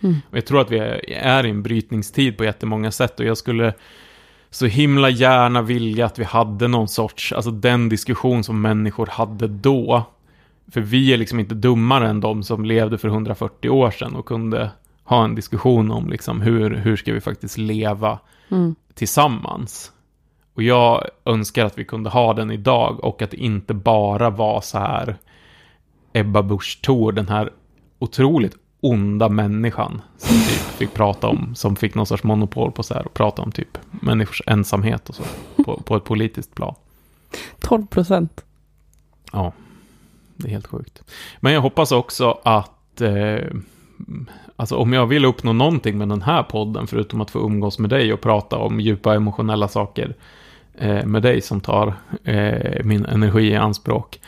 [0.00, 0.16] Mm.
[0.30, 0.78] Och jag tror att vi
[1.14, 3.74] är, i en brytningstid på jättemånga sätt och jag skulle
[4.50, 9.48] så himla gärna vilja att vi hade någon sorts, alltså den diskussion som människor hade
[9.48, 10.04] då.
[10.72, 14.26] För vi är liksom inte dummare än de som levde för 140 år sedan och
[14.26, 14.70] kunde
[15.04, 18.18] ha en diskussion om liksom hur, hur ska vi faktiskt leva
[18.50, 18.74] Mm.
[18.94, 19.92] tillsammans.
[20.54, 24.60] Och jag önskar att vi kunde ha den idag och att det inte bara var
[24.60, 25.16] så här
[26.12, 27.50] Ebba Busch Thor, den här
[27.98, 32.94] otroligt onda människan som typ fick prata om, som fick någon sorts monopol på så
[32.94, 35.22] här och prata om typ människors ensamhet och så
[35.64, 36.74] på, på ett politiskt plan.
[37.60, 38.44] 12 procent.
[39.32, 39.52] Ja,
[40.38, 41.02] det är helt sjukt.
[41.40, 43.46] Men jag hoppas också att, eh,
[44.56, 47.90] alltså om jag vill uppnå någonting med den här podden, förutom att få umgås med
[47.90, 50.14] dig och prata om djupa emotionella saker
[50.78, 54.20] eh, med dig som tar eh, min energi i anspråk,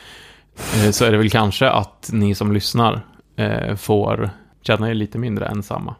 [0.85, 3.01] eh, så är det väl kanske att ni som lyssnar
[3.37, 4.31] eh, får
[4.63, 5.95] känna er lite mindre ensamma.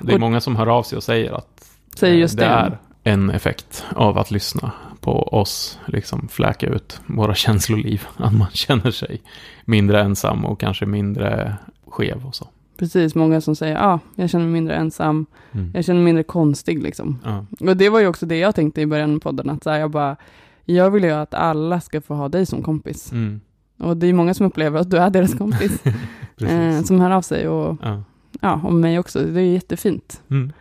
[0.00, 2.44] Det är Och- många som hör av sig och säger att Säger Eh, just det
[2.44, 2.50] det.
[2.50, 8.02] är en effekt av att lyssna på oss, liksom fläka ut våra känsloliv.
[8.16, 9.22] Att man känner sig
[9.64, 11.54] mindre ensam och kanske mindre
[11.86, 12.48] skev och så.
[12.78, 15.70] Precis, många som säger, ja, ah, jag känner mig mindre ensam, Mm.
[15.74, 17.18] jag känner mig mindre konstig liksom.
[17.24, 17.46] Ja.
[17.70, 19.78] Och det var ju också det jag tänkte i början av podden, att så här,
[19.80, 20.16] jag bara,
[20.64, 23.12] jag vill ju att alla ska få ha dig som kompis.
[23.12, 23.40] Mm.
[23.78, 25.82] Och det är många som upplever att du är deras kompis,
[26.40, 28.02] eh, som hör av sig och Ja.
[28.40, 29.18] ja, om mig också.
[29.18, 30.22] Det är jättefint.
[30.30, 30.52] Mm.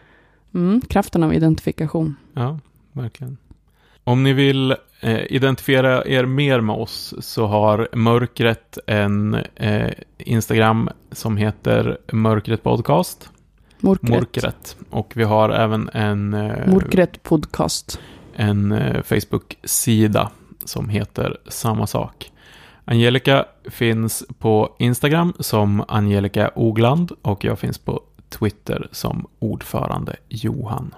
[0.53, 2.15] Mm, kraften av identifikation.
[2.33, 2.59] Ja,
[2.91, 3.37] verkligen.
[4.03, 10.89] Om ni vill eh, identifiera er mer med oss så har Mörkret en eh, Instagram
[11.11, 13.29] som heter Mörkret Podcast.
[13.79, 14.09] Mörkret.
[14.09, 14.77] Mörkret.
[14.89, 17.99] Och vi har även en eh, Mörkret podcast.
[18.35, 20.31] en eh, Facebook-sida
[20.65, 22.31] som heter samma sak.
[22.85, 30.95] Angelica finns på Instagram som Angelica Ogland och jag finns på Twitter som ordförande Johan.